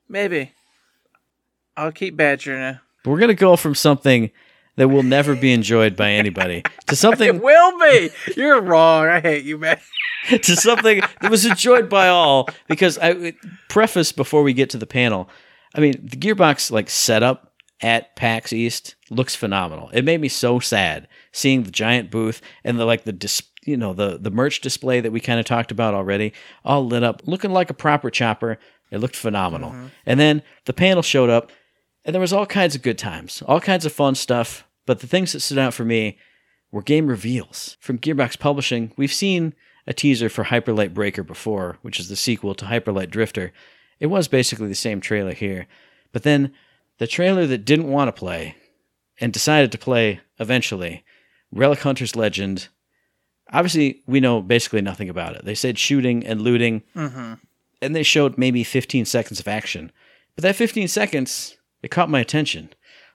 [0.07, 0.53] Maybe
[1.75, 2.79] I'll keep badgering you.
[3.11, 4.31] We're gonna go from something
[4.77, 8.09] that will never be enjoyed by anybody to It something will be.
[8.35, 9.07] You're wrong.
[9.07, 9.79] I hate you, man.
[10.29, 13.33] to something that was enjoyed by all because I
[13.69, 15.29] preface before we get to the panel.
[15.75, 19.89] I mean, the Gearbox like setup at PAX East looks phenomenal.
[19.93, 23.77] It made me so sad seeing the giant booth and the like the dis- you
[23.77, 27.21] know the the merch display that we kind of talked about already, all lit up,
[27.25, 28.57] looking like a proper chopper.
[28.91, 29.71] It looked phenomenal.
[29.71, 29.87] Mm-hmm.
[30.05, 31.51] And then the panel showed up,
[32.05, 34.64] and there was all kinds of good times, all kinds of fun stuff.
[34.85, 36.17] But the things that stood out for me
[36.71, 38.91] were game reveals from Gearbox Publishing.
[38.97, 39.53] We've seen
[39.87, 43.53] a teaser for Hyper Light Breaker before, which is the sequel to Hyper Light Drifter.
[43.99, 45.67] It was basically the same trailer here.
[46.11, 46.51] But then
[46.97, 48.55] the trailer that didn't want to play
[49.19, 51.03] and decided to play eventually
[51.51, 52.67] Relic Hunter's Legend.
[53.53, 55.45] Obviously, we know basically nothing about it.
[55.45, 57.33] They said shooting and looting, Mm-hmm.
[57.81, 59.91] and they showed maybe 15 seconds of action.
[60.35, 62.71] But that 15 seconds, it caught my attention.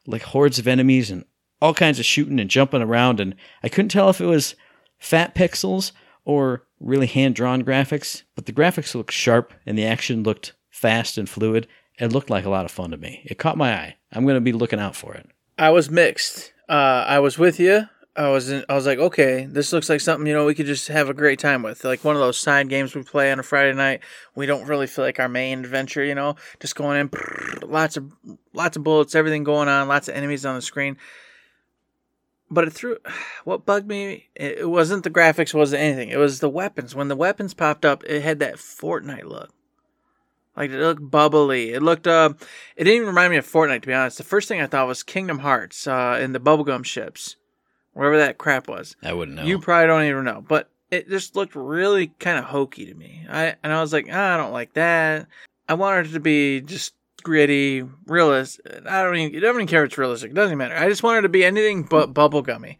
[0.06, 1.24] Like hordes of enemies and
[1.60, 4.54] all kinds of shooting and jumping around, and I couldn't tell if it was
[4.98, 5.92] fat pixels
[6.24, 11.18] or really hand drawn graphics, but the graphics looked sharp and the action looked fast
[11.18, 11.66] and fluid.
[11.98, 13.22] It looked like a lot of fun to me.
[13.24, 13.96] It caught my eye.
[14.12, 15.28] I'm going to be looking out for it.
[15.58, 16.52] I was mixed.
[16.68, 17.86] Uh, I was with you.
[18.16, 20.66] I was in, I was like, okay, this looks like something you know we could
[20.66, 23.38] just have a great time with, like one of those side games we play on
[23.38, 24.00] a Friday night.
[24.34, 27.10] We don't really feel like our main adventure, you know, just going in,
[27.62, 28.12] lots of
[28.52, 30.96] lots of bullets, everything going on, lots of enemies on the screen.
[32.50, 32.98] But it threw.
[33.44, 34.28] What bugged me?
[34.34, 36.10] It wasn't the graphics, wasn't anything.
[36.10, 36.94] It was the weapons.
[36.94, 39.50] When the weapons popped up, it had that Fortnite look.
[40.56, 41.72] Like it looked bubbly.
[41.72, 42.34] It looked uh
[42.76, 44.18] it didn't even remind me of Fortnite to be honest.
[44.18, 47.36] The first thing I thought was Kingdom Hearts uh in the bubblegum ships.
[47.92, 48.94] Wherever that crap was.
[49.02, 49.44] I wouldn't know.
[49.44, 50.44] You probably don't even know.
[50.46, 53.26] But it just looked really kind of hokey to me.
[53.28, 55.26] I and I was like, ah, I don't like that.
[55.68, 58.86] I wanted it to be just gritty, realistic.
[58.86, 60.30] I don't even I don't even care if it's realistic.
[60.30, 60.76] It doesn't matter.
[60.76, 62.76] I just wanted it to be anything but bubblegummy.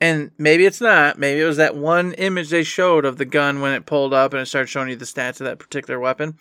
[0.00, 1.18] And maybe it's not.
[1.18, 4.32] Maybe it was that one image they showed of the gun when it pulled up
[4.32, 6.36] and it started showing you the stats of that particular weapon.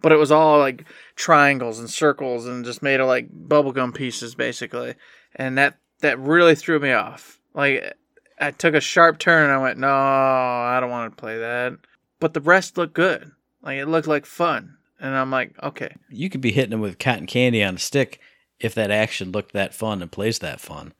[0.00, 0.84] But it was all like
[1.16, 4.94] triangles and circles and just made of like bubblegum pieces basically.
[5.34, 7.40] And that that really threw me off.
[7.54, 7.94] Like
[8.38, 11.74] I took a sharp turn and I went, "No, I don't want to play that."
[12.20, 13.30] But the rest looked good.
[13.62, 14.76] Like it looked like fun.
[15.02, 18.18] And I'm like, "Okay, you could be hitting them with cotton candy on a stick
[18.60, 20.94] if that action looked that fun and plays that fun.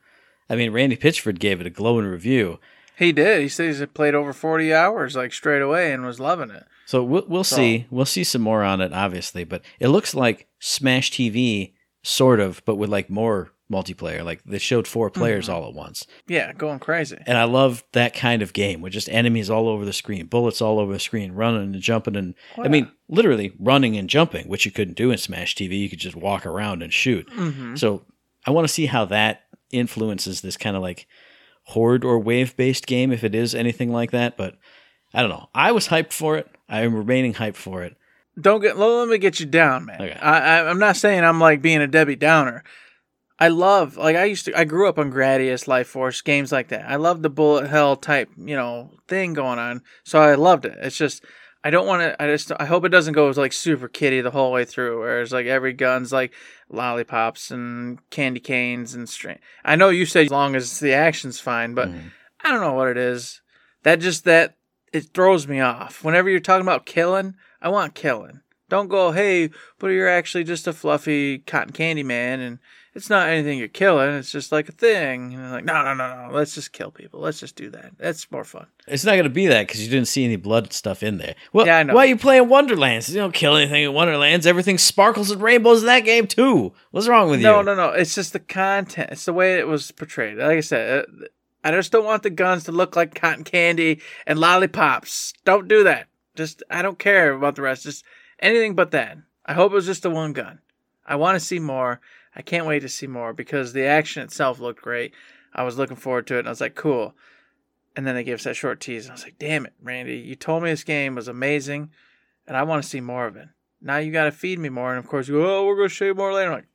[0.51, 2.59] I mean, Randy Pitchford gave it a glowing review.
[2.99, 3.41] He did.
[3.41, 6.65] He says he played over 40 hours like straight away and was loving it.
[6.87, 7.87] So we'll, we'll So- see.
[7.91, 9.45] We'll see some more on it, obviously.
[9.45, 11.73] But it looks like Smash TV,
[12.03, 14.25] sort of, but with like more multiplayer.
[14.25, 16.07] Like they showed four players all at once.
[16.29, 17.19] Yeah, going crazy.
[17.27, 20.61] And I love that kind of game with just enemies all over the screen, bullets
[20.61, 22.17] all over the screen, running and jumping.
[22.17, 25.81] And Oh, I mean, literally running and jumping, which you couldn't do in Smash TV.
[25.81, 27.29] You could just walk around and shoot.
[27.31, 27.77] Mm-hmm.
[27.77, 28.05] So
[28.47, 31.07] I want to see how that influences this kind of like
[31.65, 34.37] horde or wave based game, if it is anything like that.
[34.37, 34.57] But
[35.15, 35.49] I don't know.
[35.55, 36.49] I was hyped for it.
[36.69, 37.97] I am remaining hyped for it.
[38.41, 38.79] Don't get.
[38.79, 40.01] Let me get you down, man.
[40.01, 40.19] Okay.
[40.19, 42.65] I, I, I'm not saying I'm like being a Debbie Downer.
[43.43, 44.57] I love like I used to.
[44.57, 46.89] I grew up on Gradius, Life Force games like that.
[46.89, 49.83] I love the bullet hell type, you know, thing going on.
[50.05, 50.79] So I loved it.
[50.81, 51.25] It's just
[51.65, 52.23] I don't want to.
[52.23, 55.01] I just I hope it doesn't go like super kitty the whole way through.
[55.01, 56.33] Where it's like every gun's like
[56.71, 59.41] lollipops and candy canes and string.
[59.65, 62.13] I know you said as long as the action's fine, but Mm.
[62.45, 63.41] I don't know what it is.
[63.83, 64.55] That just that
[64.93, 66.05] it throws me off.
[66.05, 68.43] Whenever you're talking about killing, I want killing.
[68.73, 72.59] Don't go, hey, but you're actually just a fluffy cotton candy man, and
[72.95, 74.09] it's not anything you're killing.
[74.15, 75.35] It's just like a thing.
[75.35, 76.35] And like, no, no, no, no.
[76.35, 77.21] Let's just kill people.
[77.21, 77.93] Let's just do that.
[77.99, 78.69] That's more fun.
[78.89, 81.35] It's not going to be that because you didn't see any blood stuff in there.
[81.53, 81.93] Well, Yeah, I know.
[81.95, 83.11] why are you playing Wonderlands?
[83.11, 84.47] You don't kill anything in Wonderlands.
[84.47, 86.73] Everything sparkles and rainbows in that game too.
[86.93, 87.65] What's wrong with No, you?
[87.67, 87.89] no, no.
[87.91, 87.93] No.
[87.93, 89.11] It's just the content.
[89.13, 90.39] It's the way it was portrayed.
[90.39, 91.27] Like I said, uh,
[91.63, 95.35] I just don't want the guns to look like cotton candy and lollipops.
[95.45, 96.07] Don't do that.
[96.37, 97.83] Just I don't care about the rest.
[97.83, 98.05] Just
[98.43, 99.17] anything but that.
[99.47, 100.59] I hope it was just the one gun.
[101.07, 102.01] I want to see more.
[102.37, 105.15] I can't wait to see more because the action itself looked great.
[105.55, 107.15] I was looking forward to it, and I was like, cool.
[107.97, 109.05] And then they gave us that short tease.
[109.05, 111.91] And I was like, damn it, Randy, you told me this game was amazing,
[112.47, 113.49] and I want to see more of it.
[113.81, 114.91] Now you got to feed me more.
[114.91, 116.51] And of course, you go, oh, we're going to show you more later.
[116.51, 116.67] I'm like,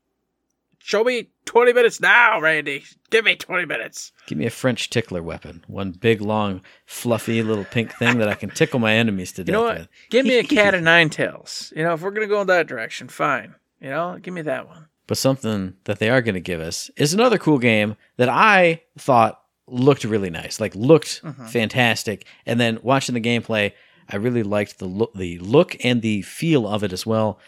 [0.80, 2.84] show me 20 minutes now, Randy.
[3.10, 4.12] Give me 20 minutes.
[4.26, 5.64] Give me a French tickler weapon.
[5.68, 9.54] One big, long, fluffy little pink thing that I can tickle my enemies to You
[9.54, 9.88] death with.
[10.10, 11.72] Give me a cat of nine tails.
[11.76, 13.56] You know, if we're going to go in that direction, fine.
[13.80, 14.88] You know, give me that one.
[15.08, 18.82] But something that they are going to give us is another cool game that I
[18.98, 21.46] thought looked really nice, like looked mm-hmm.
[21.46, 22.26] fantastic.
[22.46, 23.74] And then watching the gameplay,
[24.10, 27.40] I really liked the look, the look and the feel of it as well.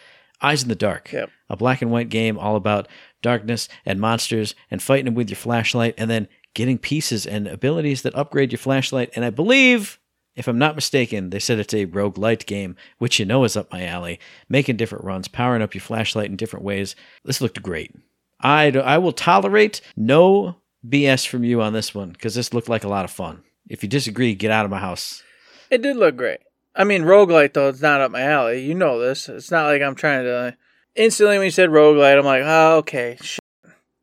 [0.42, 1.30] Eyes in the Dark, Yep.
[1.50, 2.88] a black and white game all about
[3.22, 8.02] darkness and monsters and fighting them with your flashlight, and then getting pieces and abilities
[8.04, 9.10] that upgrade your flashlight.
[9.16, 10.00] And I believe,
[10.36, 13.72] if I'm not mistaken, they said it's a roguelite game, which you know is up
[13.72, 14.20] my alley.
[14.48, 16.96] Making different runs, powering up your flashlight in different ways.
[17.26, 17.94] This looked great.
[18.42, 20.56] I, I will tolerate no
[20.88, 23.44] BS from you on this one because this looked like a lot of fun.
[23.70, 25.22] If you disagree, get out of my house.
[25.70, 26.40] It did look great.
[26.80, 28.65] I mean, roguelite, though, it's not up my alley.
[28.65, 29.27] You know this.
[29.27, 30.55] It's not like I'm trying to.
[30.95, 33.17] Instantly, when you said roguelite, I'm like, oh, okay.
[33.21, 33.43] Shit.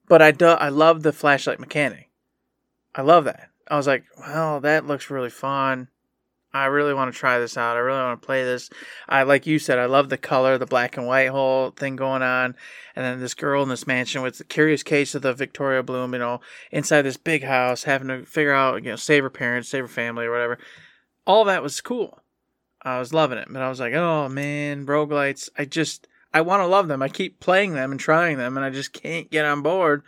[0.09, 2.11] But I, do, I love the flashlight mechanic.
[2.95, 3.49] I love that.
[3.67, 5.89] I was like, well, that looks really fun.
[6.53, 7.77] I really want to try this out.
[7.77, 8.69] I really want to play this.
[9.09, 12.23] I like you said, I love the color, the black and white whole thing going
[12.23, 12.57] on,
[12.95, 16.13] and then this girl in this mansion with the curious case of the Victoria Bloom,
[16.13, 19.69] you know, inside this big house, having to figure out, you know, save her parents,
[19.69, 20.59] save her family, or whatever.
[21.27, 22.21] All that was cool.
[22.87, 25.49] I was loving it, but I was like, oh man, roguelites.
[25.59, 27.03] I just I want to love them.
[27.03, 30.05] I keep playing them and trying them, and I just can't get on board.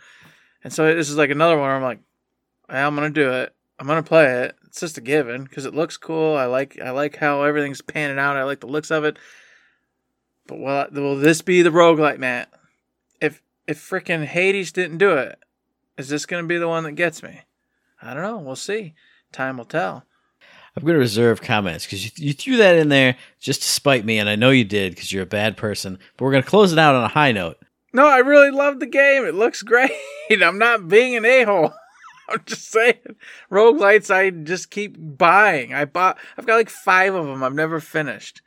[0.63, 1.67] And so this is like another one.
[1.67, 1.99] Where I'm like,
[2.69, 3.53] I'm gonna do it.
[3.77, 4.55] I'm gonna play it.
[4.65, 6.37] It's just a given because it looks cool.
[6.37, 8.37] I like I like how everything's panning out.
[8.37, 9.19] I like the looks of it.
[10.47, 12.49] But will will this be the roguelite, Matt?
[13.19, 15.37] If if freaking Hades didn't do it,
[15.97, 17.41] is this gonna be the one that gets me?
[18.01, 18.37] I don't know.
[18.37, 18.93] We'll see.
[19.33, 20.05] Time will tell.
[20.75, 24.05] I'm going to reserve comments because you, you threw that in there just to spite
[24.05, 25.99] me, and I know you did because you're a bad person.
[26.17, 27.57] But we're going to close it out on a high note.
[27.93, 29.25] No, I really love the game.
[29.25, 29.91] It looks great.
[30.29, 31.73] I'm not being an a hole.
[32.29, 32.95] I'm just saying,
[33.49, 34.13] Rogue roguelites.
[34.13, 35.73] I just keep buying.
[35.73, 36.17] I bought.
[36.37, 37.43] I've got like five of them.
[37.43, 38.41] I've never finished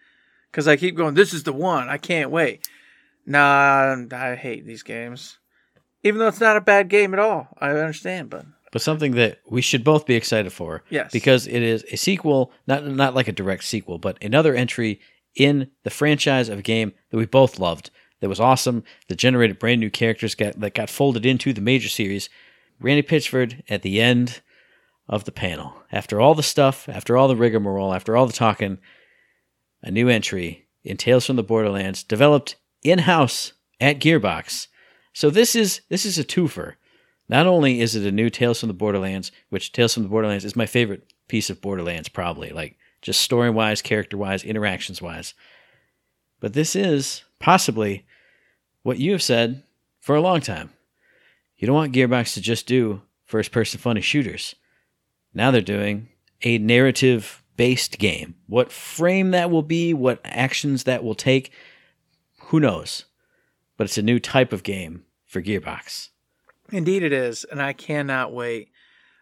[0.50, 1.14] because I keep going.
[1.14, 1.88] This is the one.
[1.88, 2.68] I can't wait.
[3.26, 5.38] Nah, I hate these games.
[6.04, 8.30] Even though it's not a bad game at all, I understand.
[8.30, 10.82] But But something that we should both be excited for.
[10.90, 11.12] Yes.
[11.12, 14.98] Because it is a sequel, not not like a direct sequel, but another entry
[15.36, 17.90] in the franchise of a game that we both loved.
[18.20, 18.82] That was awesome.
[19.08, 22.28] That generated brand new characters got, that got folded into the major series.
[22.80, 24.40] Randy Pitchford at the end
[25.08, 25.74] of the panel.
[25.90, 28.78] After all the stuff, after all the rigmarole, after all the talking,
[29.82, 34.68] a new entry in Tales from the Borderlands developed in-house at Gearbox.
[35.12, 36.74] So this is this is a twofer.
[37.28, 40.44] Not only is it a new Tales from the Borderlands, which Tales from the Borderlands
[40.44, 45.34] is my favorite piece of Borderlands, probably, like just story wise, character wise, interactions wise.
[46.40, 48.04] But this is possibly
[48.82, 49.62] what you have said
[50.00, 50.70] for a long time.
[51.56, 54.54] You don't want Gearbox to just do first person funny shooters.
[55.32, 56.08] Now they're doing
[56.42, 58.34] a narrative based game.
[58.46, 61.52] What frame that will be, what actions that will take,
[62.46, 63.04] who knows?
[63.76, 66.08] But it's a new type of game for Gearbox.
[66.72, 68.70] Indeed, it is, and I cannot wait.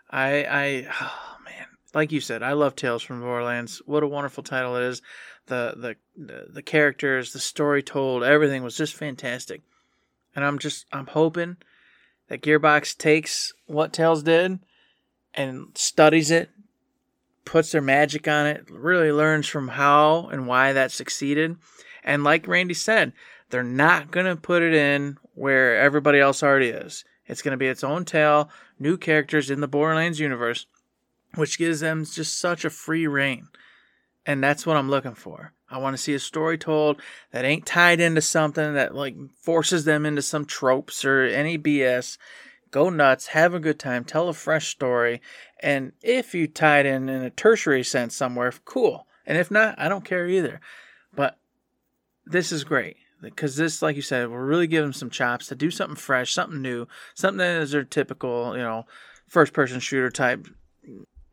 [0.08, 3.82] I, I, oh man, like you said, I love Tales from Borderlands.
[3.84, 5.02] What a wonderful title it is.
[5.46, 9.62] The, the, the, the characters, the story told, everything was just fantastic.
[10.36, 11.56] And I'm just, I'm hoping
[12.28, 14.60] that Gearbox takes what Tales did
[15.34, 16.50] and studies it,
[17.44, 21.56] puts their magic on it, really learns from how and why that succeeded.
[22.04, 23.12] And like Randy said,
[23.48, 27.04] they're not going to put it in where everybody else already is.
[27.30, 30.66] It's going to be its own tale, new characters in the Borderlands universe,
[31.36, 33.48] which gives them just such a free reign.
[34.26, 35.52] And that's what I'm looking for.
[35.70, 37.00] I want to see a story told
[37.30, 42.18] that ain't tied into something that like forces them into some tropes or any BS.
[42.72, 45.20] Go nuts, have a good time, tell a fresh story,
[45.60, 49.06] and if you tie it in in a tertiary sense somewhere, cool.
[49.26, 50.60] And if not, I don't care either.
[51.14, 51.38] But
[52.24, 55.54] this is great because this, like you said, will really give them some chops to
[55.54, 58.86] do something fresh, something new, something that is their typical, you know,
[59.28, 60.46] first person shooter type.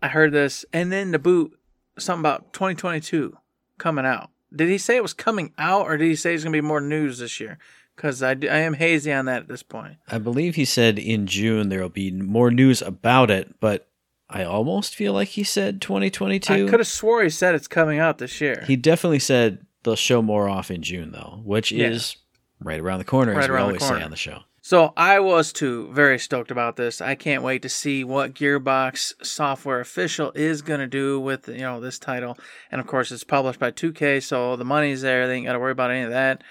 [0.02, 1.58] I heard this, and then the boot
[1.98, 3.38] something about 2022
[3.78, 4.30] coming out.
[4.56, 6.66] Did he say it was coming out, or did he say it's going to be
[6.66, 7.58] more news this year?
[7.96, 9.98] Because I, I am hazy on that at this point.
[10.08, 13.90] I believe he said in June there will be more news about it, but
[14.30, 16.54] I almost feel like he said 2022.
[16.54, 18.64] I could have swore he said it's coming out this year.
[18.68, 21.88] He definitely said they'll show more off in June, though, which Yeah.
[21.88, 22.18] is
[22.60, 24.42] right around the corner, Right as we always say on the show.
[24.62, 27.00] So I was too very stoked about this.
[27.00, 31.80] I can't wait to see what Gearbox Software Official is gonna do with you know
[31.80, 32.38] this title.
[32.70, 35.26] And of course, it's published by 2K, so the money's there.
[35.26, 36.44] They ain't got to worry about any of that.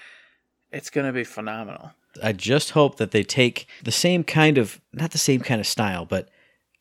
[0.71, 1.91] It's gonna be phenomenal.
[2.23, 5.67] I just hope that they take the same kind of, not the same kind of
[5.67, 6.29] style, but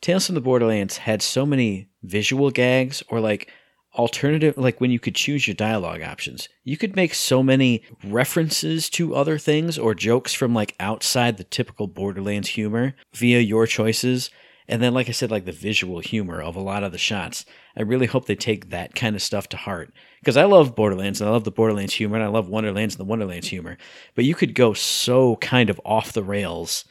[0.00, 3.50] Tales from the Borderlands had so many visual gags or like
[3.96, 6.48] alternative, like when you could choose your dialogue options.
[6.64, 11.44] You could make so many references to other things or jokes from like outside the
[11.44, 14.30] typical Borderlands humor via your choices.
[14.68, 17.44] And then, like I said, like the visual humor of a lot of the shots.
[17.76, 19.92] I really hope they take that kind of stuff to heart.
[20.20, 23.00] Because I love Borderlands and I love the Borderlands humor and I love Wonderlands and
[23.00, 23.78] the Wonderlands humor.
[24.14, 26.84] But you could go so kind of off the rails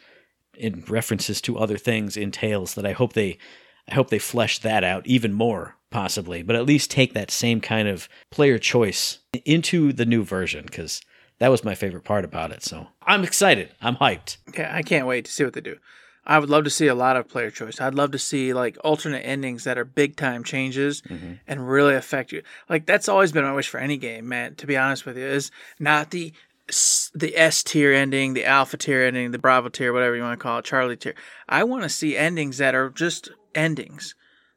[0.58, 3.38] in references to other things in Tales that I hope they
[3.88, 7.62] I hope they flesh that out even more possibly, but at least take that same
[7.62, 11.02] kind of player choice into the new version because
[11.40, 12.62] that was my favorite part about it.
[12.64, 13.72] So I'm excited.
[13.82, 14.36] I'm hyped.
[14.50, 15.78] Okay, I can't wait to see what they do.
[16.26, 17.80] I would love to see a lot of player choice.
[17.80, 21.36] I'd love to see like alternate endings that are big time changes mm-hmm.
[21.48, 22.44] and really affect you.
[22.68, 24.56] Like that's always been my wish for any game, man.
[24.56, 26.34] To be honest with you, is not the
[27.14, 30.44] the S tier ending, the Alpha tier ending, the Bravo tier, whatever you want to
[30.44, 31.16] call it, Charlie tier.
[31.48, 34.14] I want to see endings that are just endings.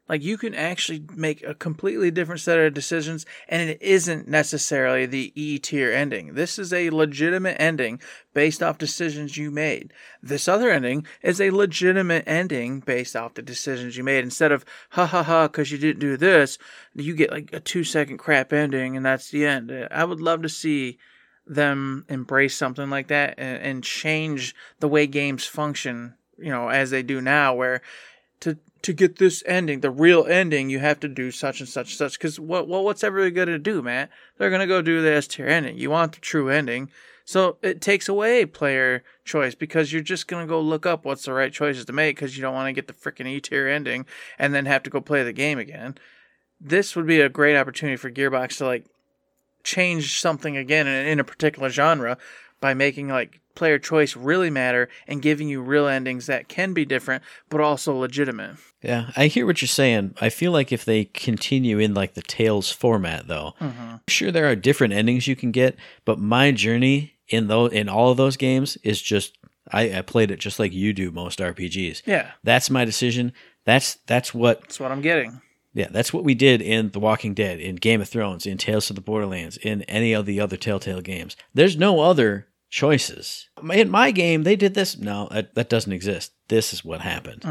[0.09, 5.05] Like you can actually make a completely different set of decisions, and it isn't necessarily
[5.05, 6.33] the E tier ending.
[6.33, 8.01] This is a legitimate ending
[8.33, 9.93] based off decisions you made.
[10.23, 14.23] This other ending is a legitimate ending based off the decisions you made.
[14.23, 16.57] Instead of ha ha ha because you didn't do this,
[16.95, 19.71] you get like a two second crap ending, and that's the end.
[19.91, 20.97] I would love to see
[21.45, 26.15] them embrace something like that and, and change the way games function.
[26.39, 27.81] You know, as they do now, where
[28.39, 31.89] to to get this ending, the real ending, you have to do such and such
[31.89, 32.17] and such.
[32.17, 34.09] Because what well, what's everybody gonna do, man?
[34.37, 35.77] They're gonna go do the S tier ending.
[35.77, 36.89] You want the true ending,
[37.25, 41.33] so it takes away player choice because you're just gonna go look up what's the
[41.33, 44.05] right choices to make because you don't want to get the freaking E tier ending
[44.37, 45.95] and then have to go play the game again.
[46.61, 48.85] This would be a great opportunity for Gearbox to like
[49.63, 52.17] change something again in, in a particular genre
[52.59, 56.85] by making like player choice really matter and giving you real endings that can be
[56.85, 58.55] different but also legitimate.
[58.81, 60.15] Yeah, I hear what you're saying.
[60.21, 63.97] I feel like if they continue in like the Tales format, though, mm-hmm.
[64.07, 68.11] sure there are different endings you can get, but my journey in those in all
[68.11, 69.37] of those games is just
[69.71, 72.03] I, I played it just like you do most RPGs.
[72.05, 73.33] Yeah, That's my decision.
[73.65, 75.41] That's that's what that's what I'm getting.
[75.73, 78.89] yeah, that's what we did in The Walking Dead, in Game of Thrones, in Tales
[78.89, 81.35] of the Borderlands, in any of the other Telltale games.
[81.53, 83.49] There's no other choices.
[83.71, 84.97] In my game, they did this.
[84.97, 86.31] No, that, that doesn't exist.
[86.47, 87.45] This is what happened.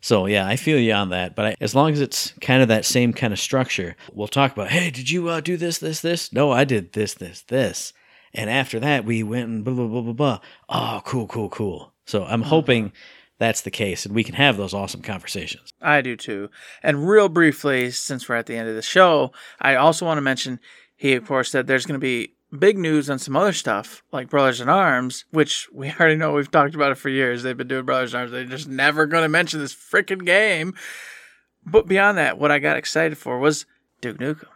[0.00, 1.36] So yeah, I feel you on that.
[1.36, 4.52] But I, as long as it's kind of that same kind of structure, we'll talk
[4.52, 4.70] about.
[4.70, 6.32] Hey, did you uh, do this, this, this?
[6.32, 7.92] No, I did this, this, this.
[8.32, 10.38] And after that, we went and blah blah blah blah blah.
[10.68, 11.92] Oh, cool, cool, cool.
[12.06, 12.92] So I'm hoping
[13.38, 15.72] that's the case, and we can have those awesome conversations.
[15.80, 16.50] I do too.
[16.82, 20.22] And real briefly, since we're at the end of the show, I also want to
[20.22, 20.60] mention
[20.94, 24.28] he, of course, said there's going to be big news on some other stuff like
[24.30, 27.42] Brothers in Arms, which we already know we've talked about it for years.
[27.42, 28.32] They've been doing Brothers in Arms.
[28.32, 30.74] They're just never going to mention this freaking game.
[31.64, 33.66] But beyond that, what I got excited for was
[34.00, 34.46] Duke Nukem.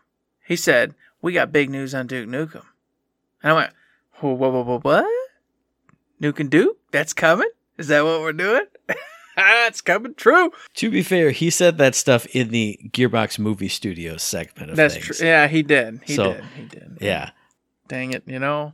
[0.47, 2.65] He said, We got big news on Duke Nukem.
[3.43, 3.73] And I went,
[4.15, 5.07] Whoa, whoa, whoa, whoa, what?
[6.21, 6.79] Nuke and Duke?
[6.93, 7.51] That's coming?
[7.77, 8.65] Is that what we're doing?
[9.37, 10.51] it's coming true.
[10.75, 14.95] To be fair, he said that stuff in the Gearbox Movie Studios segment of That's
[14.95, 15.19] things.
[15.19, 15.27] true.
[15.27, 16.01] Yeah, he did.
[16.05, 16.45] He So, did.
[16.57, 16.99] He did.
[17.01, 17.31] Yeah.
[17.89, 18.73] Dang it, you know?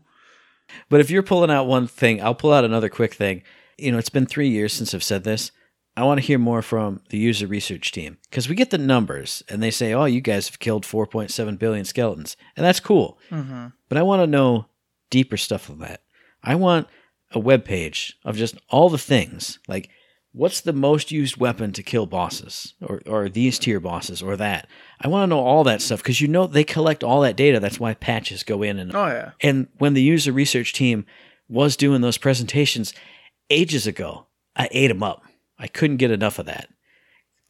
[0.89, 3.43] But if you're pulling out one thing, I'll pull out another quick thing.
[3.79, 5.51] You know, it's been three years since I've said this.
[5.97, 9.43] I want to hear more from the user research team because we get the numbers
[9.49, 12.37] and they say, oh, you guys have killed 4.7 billion skeletons.
[12.57, 13.19] And that's cool.
[13.31, 13.67] Mm-hmm.
[13.89, 14.67] But I want to know
[15.11, 16.03] deeper stuff than that.
[16.43, 16.87] I want
[17.33, 19.91] a web page of just all the things like
[20.33, 24.69] what's the most used weapon to kill bosses or, or these tier bosses or that.
[25.01, 27.59] I want to know all that stuff because you know they collect all that data.
[27.59, 29.31] That's why patches go in and Oh, yeah.
[29.43, 31.05] and when the user research team
[31.49, 32.95] was doing those presentations
[33.49, 35.23] ages ago, I ate them up.
[35.59, 36.69] I couldn't get enough of that.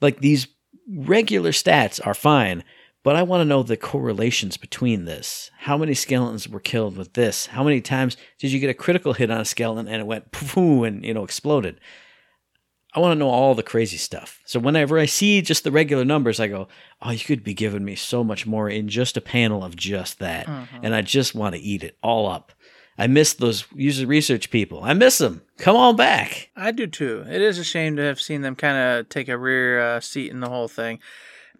[0.00, 0.48] Like these
[0.88, 2.64] regular stats are fine,
[3.04, 5.50] but I want to know the correlations between this.
[5.58, 7.46] How many skeletons were killed with this?
[7.46, 10.32] How many times did you get a critical hit on a skeleton and it went
[10.32, 11.78] poof and you know exploded?
[12.92, 14.40] I want to know all the crazy stuff.
[14.44, 16.66] So whenever I see just the regular numbers, I go,
[17.00, 20.18] "Oh, you could be giving me so much more in just a panel of just
[20.18, 20.48] that."
[20.82, 22.52] And I just want to eat it all up.
[22.98, 24.82] I miss those user research people.
[24.82, 25.40] I miss them.
[25.56, 26.50] Come on back.
[26.56, 27.24] I do too.
[27.30, 30.30] It is a shame to have seen them kind of take a rear uh, seat
[30.30, 30.98] in the whole thing.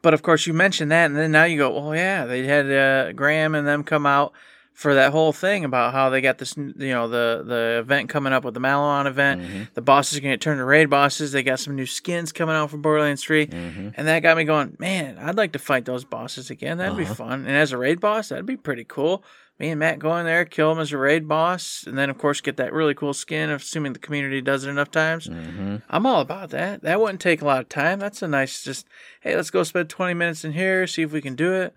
[0.03, 2.71] But of course, you mentioned that, and then now you go, oh yeah, they had
[2.71, 4.33] uh, Graham and them come out
[4.81, 8.33] for that whole thing about how they got this, you know, the the event coming
[8.33, 9.43] up with the Malon event.
[9.43, 9.63] Mm-hmm.
[9.75, 11.33] The bosses are going to turn to raid bosses.
[11.33, 13.49] They got some new skins coming out for Borderlands 3.
[13.49, 13.89] Mm-hmm.
[13.95, 16.79] And that got me going, man, I'd like to fight those bosses again.
[16.79, 17.13] That'd be uh-huh.
[17.13, 17.41] fun.
[17.45, 19.23] And as a raid boss, that'd be pretty cool.
[19.59, 22.17] Me and Matt go in there, kill him as a raid boss, and then, of
[22.17, 25.29] course, get that really cool skin, assuming the community does it enough times.
[25.29, 25.77] Mm-hmm.
[25.91, 26.81] I'm all about that.
[26.81, 27.99] That wouldn't take a lot of time.
[27.99, 28.87] That's a nice, just,
[29.21, 31.75] hey, let's go spend 20 minutes in here, see if we can do it.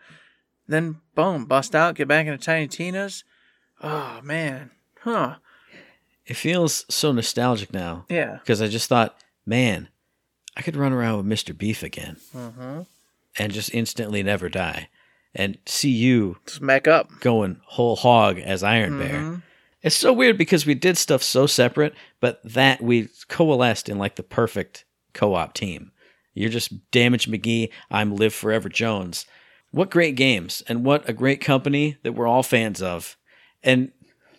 [0.68, 3.24] Then, boom, bust out, get back into Tiny Tina's.
[3.82, 4.72] Oh, man.
[5.02, 5.36] Huh.
[6.26, 8.38] It feels so nostalgic now Yeah.
[8.38, 9.90] because I just thought, man,
[10.56, 11.58] I could run around with Mr.
[11.58, 12.82] Beef again Mm-hmm.
[13.38, 14.88] and just instantly never die
[15.36, 17.10] and see you smack up.
[17.20, 19.20] going whole hog as Iron Bear.
[19.20, 19.42] Mhm.
[19.82, 24.16] It's so weird because we did stuff so separate, but that we coalesced in like
[24.16, 25.92] the perfect co-op team.
[26.34, 29.26] You're just Damage McGee, I'm Live Forever Jones.
[29.74, 33.18] What great games and what a great company that we're all fans of.
[33.64, 33.92] And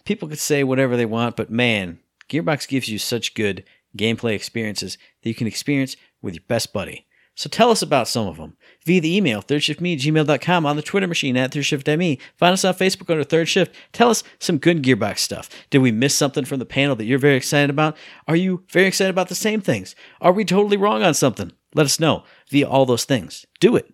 [0.04, 3.64] people could say whatever they want, but man, Gearbox gives you such good
[3.98, 7.08] gameplay experiences that you can experience with your best buddy.
[7.34, 8.56] So tell us about some of them
[8.86, 12.20] via the email, thirdshiftme gmail.com, on the Twitter machine at thirdshiftme.
[12.36, 13.74] Find us on Facebook under Third Shift.
[13.90, 15.50] Tell us some good Gearbox stuff.
[15.68, 17.96] Did we miss something from the panel that you're very excited about?
[18.28, 19.96] Are you very excited about the same things?
[20.20, 21.50] Are we totally wrong on something?
[21.74, 23.44] Let us know via all those things.
[23.58, 23.92] Do it.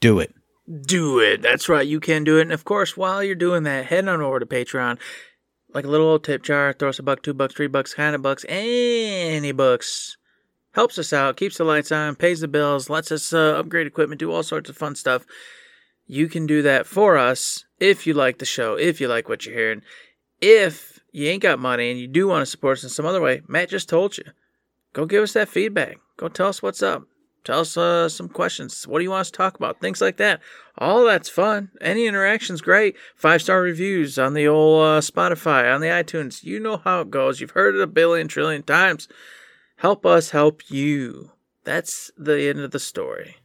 [0.00, 0.34] Do it.
[0.68, 1.42] Do it.
[1.42, 1.86] That's right.
[1.86, 2.42] You can do it.
[2.42, 4.98] And of course, while you're doing that, head on over to Patreon.
[5.72, 6.72] Like a little old tip jar.
[6.72, 10.16] Throw us a buck, two bucks, three bucks, kind of bucks, any bucks.
[10.72, 14.18] Helps us out, keeps the lights on, pays the bills, lets us uh, upgrade equipment,
[14.18, 15.24] do all sorts of fun stuff.
[16.06, 19.46] You can do that for us if you like the show, if you like what
[19.46, 19.82] you're hearing.
[20.40, 23.22] If you ain't got money and you do want to support us in some other
[23.22, 24.24] way, Matt just told you.
[24.92, 25.98] Go give us that feedback.
[26.18, 27.04] Go tell us what's up.
[27.46, 28.88] Tell us uh, some questions.
[28.88, 29.80] What do you want us to talk about?
[29.80, 30.40] Things like that.
[30.78, 31.70] All that's fun.
[31.80, 32.96] Any interaction's great.
[33.14, 36.42] Five star reviews on the old uh, Spotify, on the iTunes.
[36.42, 37.40] You know how it goes.
[37.40, 39.06] You've heard it a billion trillion times.
[39.76, 41.30] Help us help you.
[41.62, 43.36] That's the end of the story.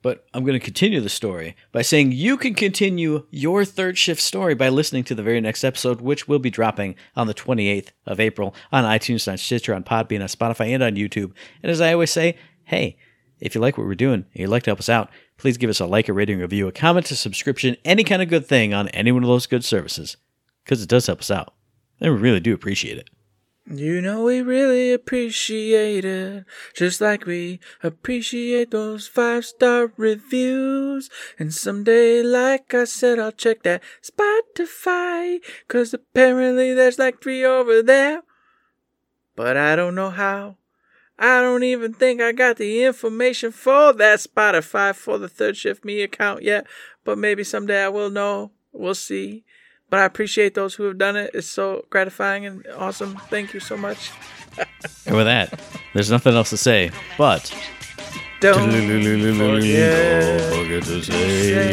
[0.00, 4.22] But I'm going to continue the story by saying you can continue your third shift
[4.22, 7.88] story by listening to the very next episode, which will be dropping on the 28th
[8.06, 11.32] of April on iTunes, on Stitcher, on Podbean, on Spotify, and on YouTube.
[11.62, 12.96] And as I always say, hey,
[13.40, 15.70] if you like what we're doing and you'd like to help us out, please give
[15.70, 18.46] us a like, a rating, a review, a comment, a subscription, any kind of good
[18.46, 20.16] thing on any one of those good services,
[20.64, 21.54] because it does help us out.
[22.00, 23.10] And we really do appreciate it.
[23.68, 31.10] You know we really appreciate it, just like we appreciate those five star reviews.
[31.36, 37.82] And someday, like I said, I'll check that Spotify, cause apparently there's like three over
[37.82, 38.22] there.
[39.34, 40.58] But I don't know how.
[41.18, 45.84] I don't even think I got the information for that Spotify for the Third Shift
[45.84, 46.66] Me account yet,
[47.04, 48.52] but maybe someday I will know.
[48.72, 49.44] We'll see.
[49.88, 51.30] But I appreciate those who have done it.
[51.32, 53.16] It's so gratifying and awesome.
[53.30, 54.10] Thank you so much.
[55.06, 55.60] And with that,
[55.94, 57.54] there's nothing else to say but.
[58.40, 58.82] Don't Don't
[60.50, 61.72] forget to say.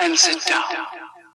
[0.00, 1.05] And sit down.